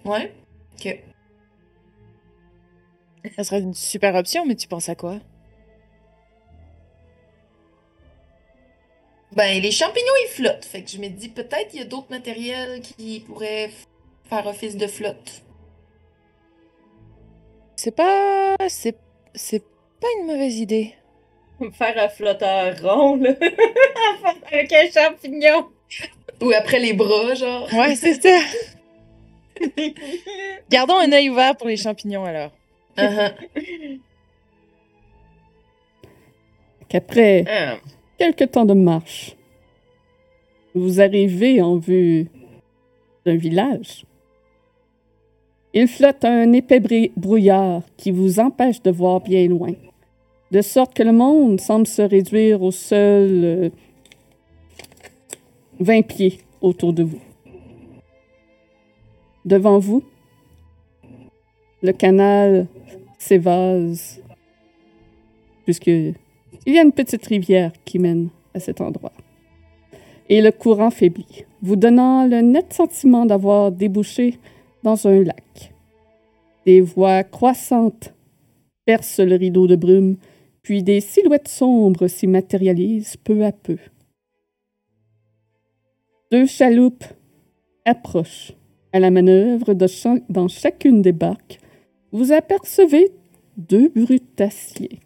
[0.06, 0.34] Ouais?
[0.74, 1.00] Ok.
[3.36, 5.20] Ça serait une super option, mais tu penses à quoi?
[9.36, 10.66] Ben, les champignons, ils flottent.
[10.66, 13.70] Fait que je me dis, peut-être il y a d'autres matériels qui pourraient
[14.30, 15.42] faire office de flotte.
[17.76, 18.56] C'est pas.
[18.70, 18.98] C'est.
[19.34, 19.64] C'est
[20.00, 20.94] pas une mauvaise idée.
[21.74, 23.32] Faire un flotteur rond, là.
[24.52, 25.68] Avec un champignon.
[26.42, 27.68] Ou après les bras, genre.
[27.74, 28.40] Ouais, c'est ça.
[30.70, 32.52] Gardons un œil ouvert pour les champignons alors.
[32.98, 33.34] Uh-huh.
[36.90, 37.78] Qu'après Ah.
[38.18, 39.36] Quelques temps de marche,
[40.74, 42.28] vous arrivez en vue
[43.26, 44.05] d'un village.
[45.74, 49.74] Il flotte un épais brouillard qui vous empêche de voir bien loin,
[50.51, 53.70] de sorte que le monde semble se réduire au seul euh,
[55.80, 57.20] 20 pieds autour de vous.
[59.43, 60.03] Devant vous,
[61.82, 62.68] le canal
[63.18, 64.22] s'évase,
[65.66, 65.91] puisque
[66.66, 69.14] il y a une petite rivière qui mène à cet endroit.
[70.30, 74.39] Et le courant faiblit, vous donnant le net sentiment d'avoir débouché
[74.84, 75.74] dans un lac.
[76.66, 78.14] Des voix croissantes
[78.86, 80.18] percent le rideau de brume,
[80.62, 83.78] puis des silhouettes sombres s'y matérialisent peu à peu.
[86.32, 87.06] Deux chaloupes
[87.86, 88.53] approchent.
[88.91, 91.60] À la manœuvre dans chacune des barques,
[92.12, 93.12] vous apercevez
[93.58, 94.99] deux brutassiers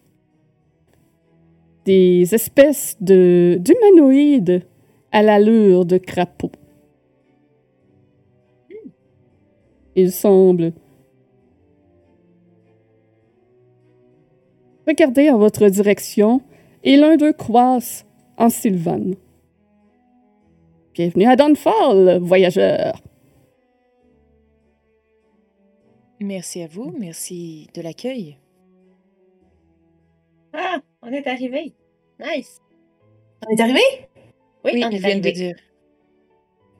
[1.85, 4.63] des espèces de d'humanoïdes
[5.11, 6.51] à l'allure de crapauds.
[9.95, 10.73] Ils semblent
[14.87, 16.41] regarder en votre direction
[16.83, 18.05] et l'un d'eux croise
[18.37, 19.15] en Sylvane.
[20.93, 23.01] Bienvenue à Downfall, voyageur.
[26.19, 28.37] Merci à vous, merci de l'accueil.
[30.53, 31.73] Ah, on est arrivé.
[32.19, 32.59] Nice.
[33.47, 33.81] On est arrivé?
[34.65, 35.31] Oui, Oui, on est viennent de arrivé.
[35.31, 35.55] dire.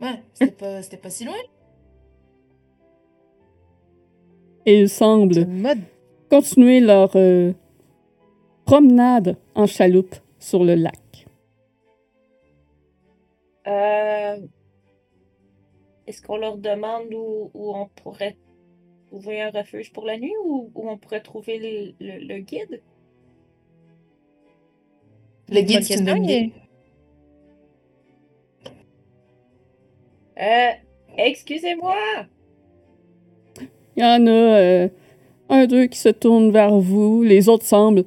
[0.02, 1.36] Ouais, c'était pas, c'était pas si loin.
[4.66, 5.48] Et ils semblent
[6.30, 7.54] continuer leur euh,
[8.66, 11.26] promenade en chaloupe sur le lac.
[13.68, 14.38] Euh,
[16.08, 18.38] Est-ce qu'on leur demande où, où on pourrait
[19.08, 22.82] trouver un refuge pour la nuit ou où on pourrait trouver les- le, le guide?
[25.52, 26.52] Le guide, c'est une question, bonne idée.
[30.40, 30.70] Euh,
[31.18, 31.96] excusez-moi!
[33.96, 34.88] Il y en a euh,
[35.50, 37.24] un d'eux qui se tourne vers vous.
[37.24, 38.06] Les autres semblent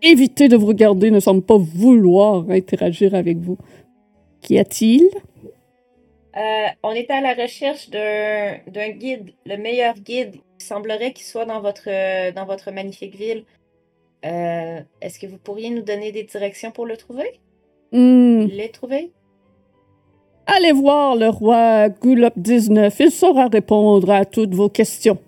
[0.00, 3.58] éviter de vous regarder, ne semblent pas vouloir interagir avec vous.
[4.40, 5.08] Qu'y a-t-il?
[6.36, 10.36] Euh, on est à la recherche d'un d'un guide, le meilleur guide.
[10.58, 11.88] Il semblerait qu'il soit dans votre,
[12.32, 13.44] dans votre magnifique ville.
[14.24, 17.40] Euh, Est-ce que vous pourriez nous donner des directions pour le trouver?
[17.92, 19.10] Hmm, Les trouver?
[20.46, 22.94] Allez voir le roi Gulop 19.
[23.00, 25.18] Il saura répondre à toutes vos questions.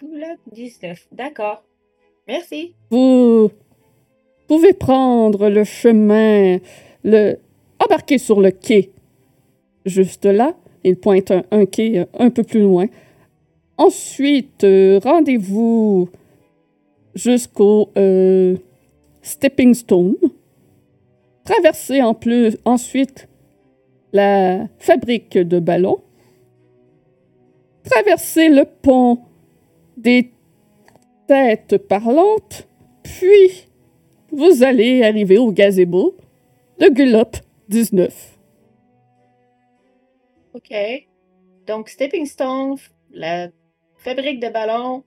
[0.00, 1.06] Goulab 19.
[1.12, 1.62] D'accord.
[2.28, 2.74] Merci.
[2.90, 3.50] Vous
[4.48, 6.58] pouvez prendre le chemin,
[7.04, 7.36] le
[7.78, 8.90] embarquer sur le quai.
[9.86, 12.86] Juste là, il pointe un, un quai euh, un peu plus loin.
[13.76, 16.08] Ensuite, euh, rendez-vous
[17.14, 18.56] jusqu'au euh,
[19.22, 20.16] Stepping Stone.
[21.44, 23.28] Traversez en plus ensuite
[24.12, 26.00] la fabrique de ballons.
[27.84, 29.18] Traversez le pont
[29.96, 30.30] des
[31.26, 32.66] têtes parlantes,
[33.02, 33.68] puis
[34.32, 36.16] vous allez arriver au gazebo
[36.78, 37.36] de Gulop
[37.68, 38.38] 19.
[40.54, 40.74] OK.
[41.66, 42.76] Donc, Stepping Stone,
[43.10, 43.48] la
[43.96, 45.04] fabrique de ballons,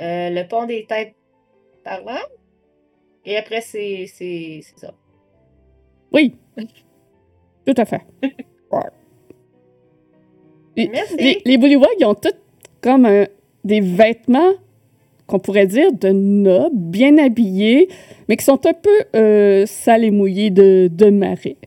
[0.00, 1.14] euh, le pont des têtes
[1.82, 2.30] parlantes.
[3.24, 4.94] Et après, c'est c'est- c'est ça.
[6.12, 6.34] Oui,
[7.66, 8.02] tout à fait.
[10.74, 11.16] Les, Merci.
[11.18, 12.32] les, les Bullywugs, ils ont tous
[12.80, 13.26] comme un-
[13.62, 14.52] des vêtements
[15.26, 17.88] qu'on pourrait dire de nobles, bien habillés,
[18.26, 21.58] mais qui sont un peu euh, sales et mouillés de, de marée.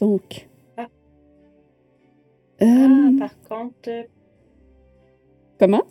[0.00, 0.48] Donc.
[2.64, 2.66] Ah.
[2.66, 4.02] Euh, par contre, euh,
[5.58, 5.82] comment?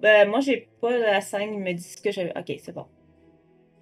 [0.00, 2.32] ben, moi, j'ai pas la scène, il me dit ce que j'avais.
[2.36, 2.84] OK, c'est bon.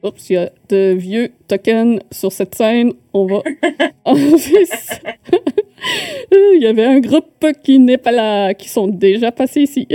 [0.02, 2.92] Oups, il y a de vieux tokens sur cette scène.
[3.12, 3.42] On va
[4.04, 4.98] enlever ça.
[6.32, 9.86] il y avait un groupe qui n'est pas là, qui sont déjà passés ici.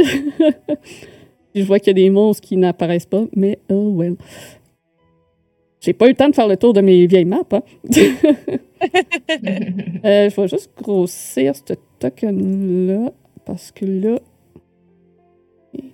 [1.56, 4.16] Je vois qu'il y a des monstres qui n'apparaissent pas, mais oh well.
[5.82, 7.44] J'ai pas eu le temps de faire le tour de mes vieilles maps.
[7.52, 7.62] Hein.
[10.06, 13.12] Euh, je vais juste grossir ce token-là.
[13.46, 14.20] Parce que là.
[15.74, 15.92] Il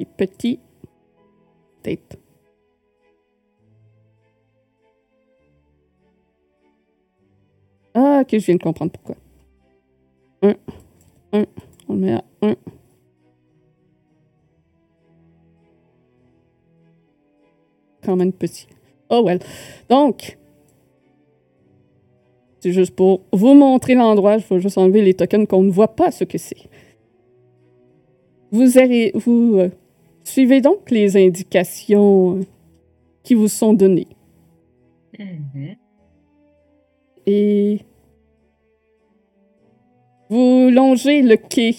[0.00, 0.60] est petit.
[1.82, 2.18] Peut-être.
[7.94, 9.16] Ah, ok, je viens de comprendre pourquoi.
[10.42, 10.54] Un.
[11.32, 11.46] Un.
[11.88, 12.56] On le met à un.
[18.02, 18.66] Quand même petit.
[19.08, 19.38] Oh well.
[19.88, 20.36] Donc,
[22.66, 24.38] c'est juste pour vous montrer l'endroit.
[24.38, 26.68] Je vais juste enlever les tokens qu'on ne voit pas ce que c'est.
[28.50, 28.66] Vous,
[29.14, 29.68] vous euh,
[30.24, 32.40] suivez donc les indications euh,
[33.22, 34.08] qui vous sont données.
[35.16, 35.76] Mhm.
[37.28, 37.78] Et
[40.28, 41.76] vous longez le quai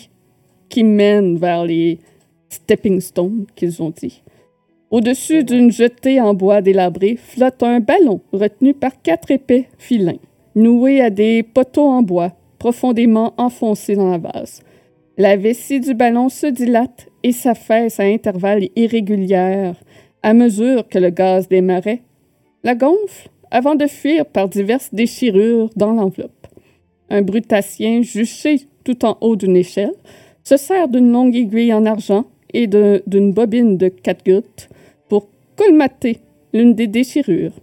[0.69, 1.99] qui mène vers les
[2.47, 4.23] stepping stones qu'ils ont dit.
[4.89, 10.19] Au-dessus d'une jetée en bois délabré flotte un ballon retenu par quatre épais filins,
[10.57, 14.61] noués à des poteaux en bois profondément enfoncés dans la vase.
[15.17, 19.71] La vessie du ballon se dilate et s'affaisse à intervalles irréguliers
[20.23, 22.01] à mesure que le gaz des marais
[22.63, 26.47] la gonfle avant de fuir par diverses déchirures dans l'enveloppe.
[27.09, 29.93] Un brutacien juché tout en haut d'une échelle
[30.43, 34.69] se sert d'une longue aiguille en argent et d'une bobine de quatre gouttes
[35.07, 36.17] pour colmater
[36.51, 37.53] l'une des déchirures.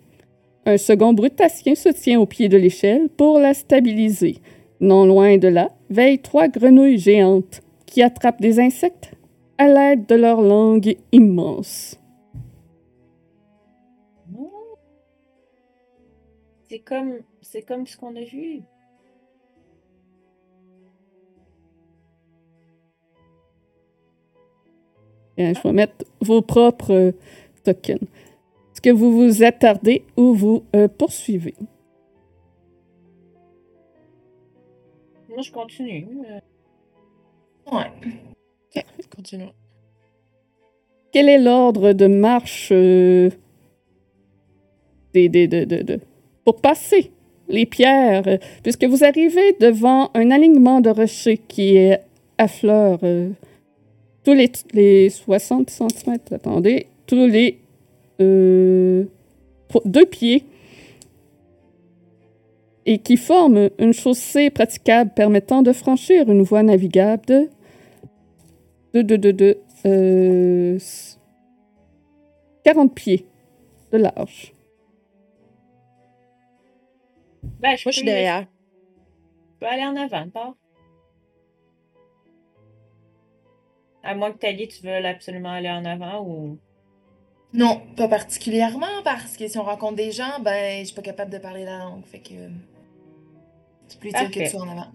[0.66, 4.38] Un second brutacien se tient au pied de l'échelle pour la stabiliser.
[4.80, 9.12] Non loin de là veillent trois grenouilles géantes qui attrapent des insectes
[9.58, 12.00] à l'aide de leur langue immense.
[16.68, 18.62] C'est comme, c'est comme ce qu'on a vu.
[25.36, 27.12] je vais mettre vos propres euh,
[27.64, 28.00] tokens.
[28.84, 31.54] Que vous vous attardez ou vous euh, poursuivez?
[35.30, 36.06] Moi, je continue.
[36.28, 36.40] Euh.
[37.72, 37.90] Ouais.
[38.76, 38.84] Ok,
[39.16, 39.48] continue.
[41.12, 43.30] Quel est l'ordre de marche des,
[45.14, 46.00] des, de, de, de,
[46.44, 47.10] pour passer
[47.48, 52.00] les pierres, puisque vous arrivez devant un alignement de rochers qui est
[52.36, 52.98] à fleur
[54.24, 57.63] tous les, les 60 cm, attendez, tous les
[58.20, 59.04] euh,
[59.84, 60.44] deux pieds
[62.86, 67.48] et qui forment une chaussée praticable permettant de franchir une voie navigable de,
[68.94, 70.78] de, de, de, de euh,
[72.64, 73.26] 40 pieds
[73.92, 74.54] de large.
[77.60, 78.42] Ben, je Moi, je suis derrière.
[78.42, 80.54] Je peux aller en avant, pas?
[84.02, 86.58] À moins que Tali, tu veux absolument aller en avant ou.
[87.54, 91.30] Non, pas particulièrement, parce que si on rencontre des gens, ben, je suis pas capable
[91.30, 92.04] de parler la langue.
[92.04, 92.34] Fait que.
[93.86, 94.88] C'est plus utile que tu en avant.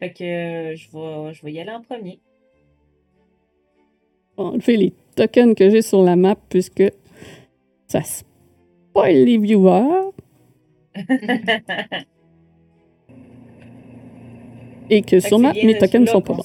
[0.00, 2.18] Fait que euh, je, vais, je vais y aller en premier.
[4.36, 6.82] enlever les tokens que j'ai sur la map puisque
[7.86, 10.10] ça spoil les viewers.
[14.90, 16.42] Et que sur map, mes tokens ne sont pas bons.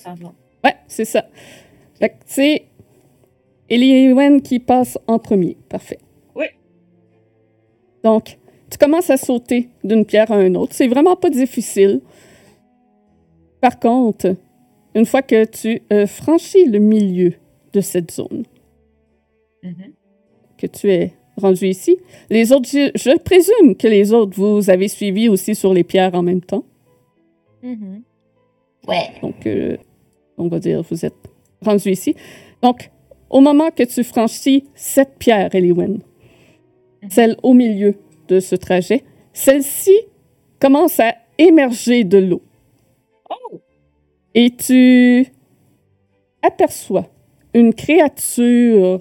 [0.64, 1.26] Ouais, c'est ça.
[3.70, 5.58] C'est Eliwen qui passe en premier.
[5.70, 6.00] Parfait.
[6.36, 6.46] Oui.
[8.04, 8.38] Donc,
[8.70, 10.74] tu commences à sauter d'une pierre à une autre.
[10.74, 12.02] C'est vraiment pas difficile.
[13.62, 14.36] Par contre,
[14.94, 17.34] une fois que tu euh, franchis le milieu
[17.74, 18.44] de cette zone,
[19.64, 19.92] mm-hmm.
[20.58, 21.98] que tu es rendu ici,
[22.30, 26.24] les autres, je, présume que les autres, vous avez suivi aussi sur les pierres en
[26.24, 26.64] même temps.
[27.64, 28.02] Mm-hmm.
[28.88, 29.10] Ouais.
[29.22, 29.78] Donc, euh,
[30.38, 31.16] on va dire, vous êtes
[31.62, 32.16] rendu ici.
[32.62, 32.92] Donc,
[33.30, 36.00] au moment que tu franchis cette pierre, Eliwen,
[37.10, 37.96] celle au milieu
[38.28, 39.04] de ce trajet,
[39.34, 39.96] celle-ci
[40.60, 42.42] commence à émerger de l'eau.
[43.30, 43.60] Oh!
[44.34, 45.28] Et tu
[46.42, 47.08] aperçois
[47.54, 49.00] une créature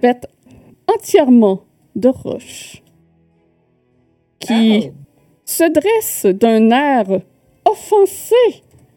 [0.00, 0.26] faite
[0.92, 1.62] entièrement
[1.96, 2.82] de roches
[4.38, 4.92] qui Oh!
[5.44, 7.20] se dresse d'un air
[7.64, 8.34] offensé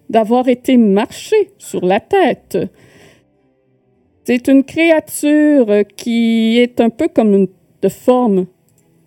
[0.09, 2.57] d'avoir été marché sur la tête.
[4.25, 7.47] C'est une créature qui est un peu comme une,
[7.81, 8.47] de forme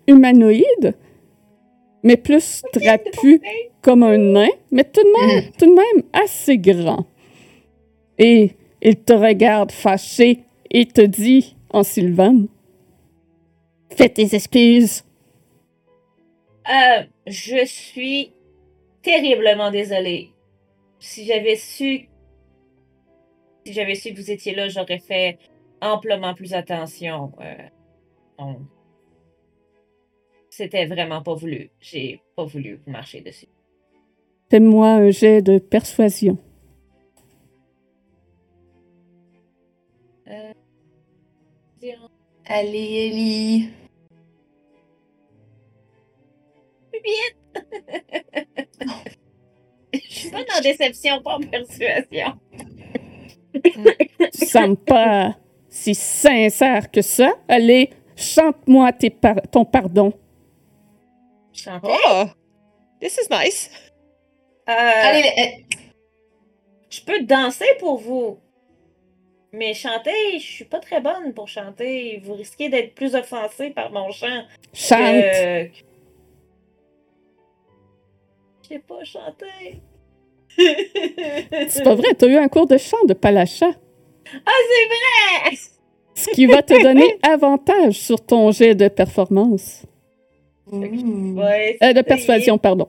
[0.07, 0.95] humanoïde,
[2.03, 3.41] mais plus trapue
[3.81, 7.07] comme un nain, mais tout de même, tout de même assez grand.
[8.19, 8.53] Et
[8.83, 12.49] il te regarde fâché et te dit en sylvane
[13.91, 15.05] Fais tes excuses.
[16.69, 18.33] Euh, je suis
[19.03, 20.31] terriblement désolée.
[20.99, 22.09] Si j'avais su.
[23.67, 25.39] Si j'avais su que vous étiez là, j'aurais fait
[25.81, 27.33] amplement plus attention.
[27.41, 28.53] Euh,
[30.51, 31.73] C'était vraiment pas voulu.
[31.81, 33.49] J'ai pas voulu vous marcher dessus.
[34.51, 36.39] Fais-moi un jet de persuasion.
[40.29, 40.53] Euh...
[42.45, 43.69] Allez, Ellie.
[49.93, 52.39] Je suis pas dans déception, pas en persuasion.
[54.33, 55.37] Tu sembles pas
[55.69, 57.35] si sincère que ça.
[57.49, 58.91] Allez, chante-moi
[59.21, 60.13] par- ton pardon.
[61.83, 62.25] Oh!
[63.01, 63.71] This is nice.
[64.69, 65.77] Euh, Allez, euh,
[66.91, 68.39] Je peux danser pour vous.
[69.53, 72.21] Mais chanter, je suis pas très bonne pour chanter.
[72.25, 74.45] Vous risquez d'être plus offensé par mon chant.
[74.75, 75.01] Chante.
[75.01, 75.71] que-
[78.63, 79.81] Je sais pas chanter.
[81.69, 83.71] C'est pas vrai, t'as eu un cours de chant de Palacha.
[84.47, 84.87] Ah, c'est
[85.51, 85.57] vrai!
[86.15, 89.83] Ce qui va te donner avantage sur ton jet de performance.
[90.73, 92.89] Ouais, Euh, de persuasion, pardon.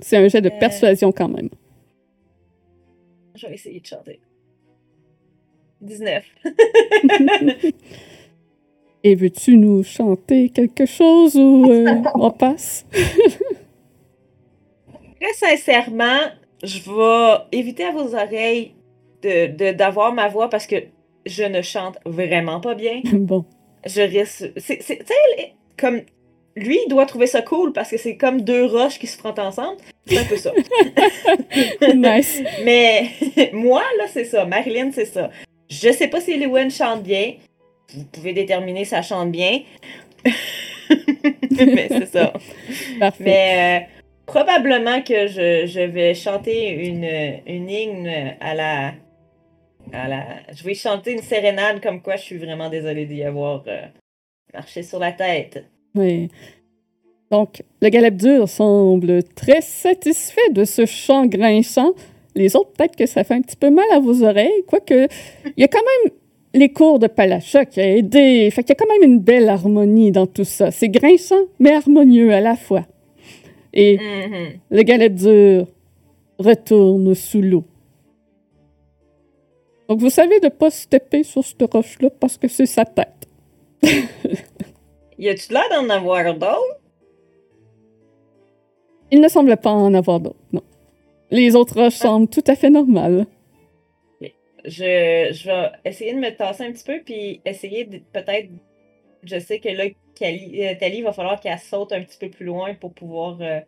[0.00, 0.58] C'est un jet de Euh.
[0.60, 1.48] persuasion quand même.
[3.34, 4.20] Je vais essayer de chanter.
[5.80, 6.24] 19.
[9.04, 12.84] Et veux-tu nous chanter quelque chose ou euh, on passe?
[15.20, 16.20] Très sincèrement,
[16.62, 18.72] je vais éviter à vos oreilles
[19.22, 20.76] de, d'avoir ma voix parce que
[21.26, 23.00] je ne chante vraiment pas bien.
[23.12, 23.44] bon.
[23.86, 24.50] Je risque.
[24.56, 26.00] C'est, c'est- tu sais, les- comme.
[26.56, 29.38] Lui, il doit trouver ça cool parce que c'est comme deux roches qui se frottent
[29.38, 29.76] ensemble.
[30.06, 30.52] C'est un peu ça.
[31.94, 32.42] Nice.
[32.64, 33.10] Mais
[33.52, 34.44] moi, là, c'est ça.
[34.44, 35.30] Marilyn, c'est ça.
[35.70, 37.34] Je sais pas si Lewen chante bien.
[37.94, 39.60] Vous pouvez déterminer si elle chante bien.
[41.50, 42.32] Mais c'est ça.
[42.98, 43.24] Parfait.
[43.24, 43.97] Mais euh,
[44.28, 47.08] probablement que je, je vais chanter une,
[47.46, 48.92] une hymne à la,
[49.92, 50.24] à la.
[50.54, 53.80] Je vais chanter une sérénade comme quoi je suis vraiment désolée d'y avoir euh,
[54.54, 55.64] marché sur la tête.
[55.94, 56.28] Oui.
[57.30, 61.92] Donc, le galep dur semble très satisfait de ce chant grinçant.
[62.34, 65.08] Les autres, peut-être que ça fait un petit peu mal à vos oreilles, quoique
[65.44, 66.12] il y a quand même
[66.54, 68.50] les cours de Palacha qui a aidé.
[68.50, 70.70] Fait y a quand même une belle harmonie dans tout ça.
[70.70, 72.86] C'est grinçant, mais harmonieux à la fois.
[73.80, 74.60] Et Mhm.
[74.70, 75.66] le galep dur
[76.38, 77.64] retourne sous l'eau.
[79.88, 83.26] Donc, vous savez de ne pas stepper sur cette roche-là parce que c'est sa tête.
[85.20, 86.78] Y a-tu l'air d'en avoir d'autres?
[89.10, 90.62] Il ne semble pas en avoir d'autres, non.
[91.30, 93.26] Les autres roches semblent tout à fait normales.
[94.64, 98.48] Je, je vais essayer de me tasser un petit peu, puis essayer de peut-être.
[99.24, 99.84] Je sais que là,
[100.18, 103.60] Tali, il va falloir qu'elle saute un petit peu plus loin pour pouvoir euh,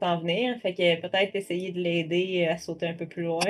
[0.00, 0.56] s'en venir.
[0.62, 3.40] Fait que peut-être essayer de l'aider à sauter un peu plus loin.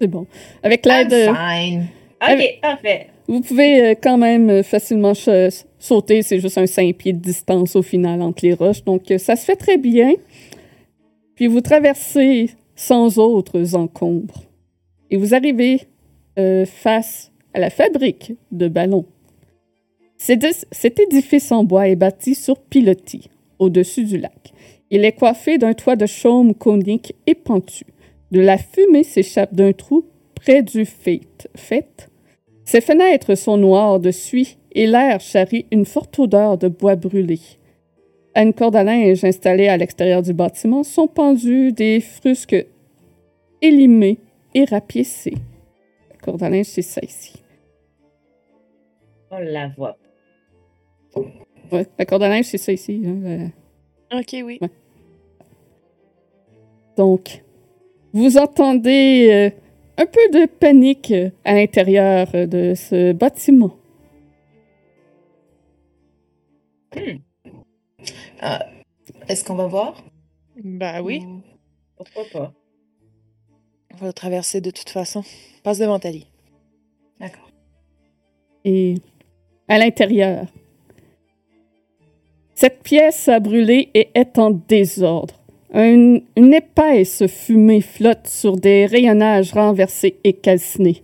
[0.00, 0.26] C'est bon.
[0.62, 1.82] Avec l'aide, euh, fine.
[2.20, 3.06] Ok, Avec- parfait.
[3.28, 6.22] vous pouvez euh, quand même euh, facilement sauter.
[6.22, 8.82] C'est juste un 5 pieds de distance au final entre les roches.
[8.84, 10.14] Donc, euh, ça se fait très bien.
[11.36, 14.42] Puis vous traversez sans autres encombres.
[15.10, 15.80] Et vous arrivez
[16.38, 19.04] euh, face à la fabrique de ballons.
[20.26, 24.54] Cet édi- cet édifice en bois est bâti sur pilotis, au-dessus du lac.
[24.90, 27.84] Il est coiffé d'un toit de chaume conique et pentu.
[28.30, 32.08] De la fumée s'échappe d'un trou près du fait.
[32.64, 37.38] Ses fenêtres sont noires de suie et l'air charrie une forte odeur de bois brûlé.
[38.34, 42.66] À une corde à linge installée à l'extérieur du bâtiment sont pendus des frusques
[43.60, 44.16] élimés
[44.54, 45.34] et rapiécés.
[46.10, 47.34] La corde à linge, c'est ça ici.
[49.30, 49.98] On la voit.
[51.72, 53.02] Ouais, la corde à linge, c'est ça ici.
[53.06, 53.50] hein,
[54.10, 54.60] la- Ok, oui.
[56.96, 57.42] Donc,
[58.12, 59.50] vous entendez euh,
[60.00, 63.76] un peu de panique euh, à l'intérieur euh, de ce bâtiment.
[69.28, 70.04] Est-ce qu'on va voir?
[70.62, 71.20] Bah oui.
[71.26, 71.42] Ou-
[71.96, 72.52] Pourquoi pas?
[73.92, 75.22] On va le traverser de toute façon.
[75.62, 76.26] Passe devant Tali.
[77.20, 77.48] D'accord.
[78.64, 78.96] et
[79.68, 80.46] à l'intérieur.
[82.64, 85.34] Cette pièce a brûlé et est en désordre.
[85.74, 91.02] Un- une épaisse fumée flotte sur des rayonnages renversés et calcinés,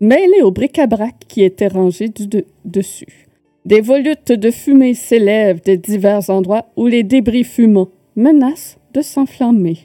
[0.00, 3.28] mêlés au bric-à-brac qui était rangé du de- dessus.
[3.66, 9.80] Des volutes de fumée s'élèvent de divers endroits où les débris fumants menacent de s'enflammer.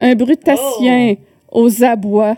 [0.00, 1.16] Un brutacien
[1.50, 2.36] aux abois,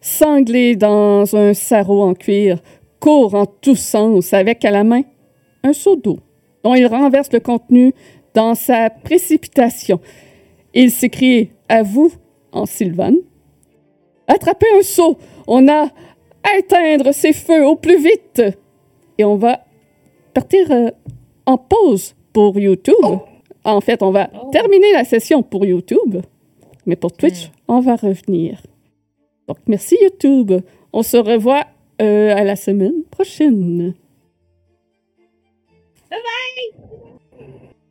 [0.00, 2.62] sanglé dans un sarrau en cuir,
[3.00, 5.02] court en tous sens avec à la main
[5.64, 6.20] un seau d'eau
[6.64, 7.92] dont il renverse le contenu
[8.34, 10.00] dans sa précipitation.
[10.74, 12.12] Il s'écrie à vous
[12.52, 13.16] en sylvane.
[14.26, 15.18] Attrapez un seau.
[15.46, 15.88] On a
[16.58, 18.42] éteindre ces feux au plus vite.
[19.18, 19.60] Et on va
[20.34, 20.90] partir euh,
[21.46, 22.94] en pause pour YouTube.
[23.64, 24.48] En fait, on va Oh.
[24.50, 26.18] terminer la session pour YouTube.
[26.86, 28.60] Mais pour Twitch, on va revenir.
[29.46, 30.52] Donc, merci YouTube.
[30.92, 31.64] On se revoit
[32.00, 33.94] euh, à la semaine prochaine.
[36.12, 37.11] 拜拜。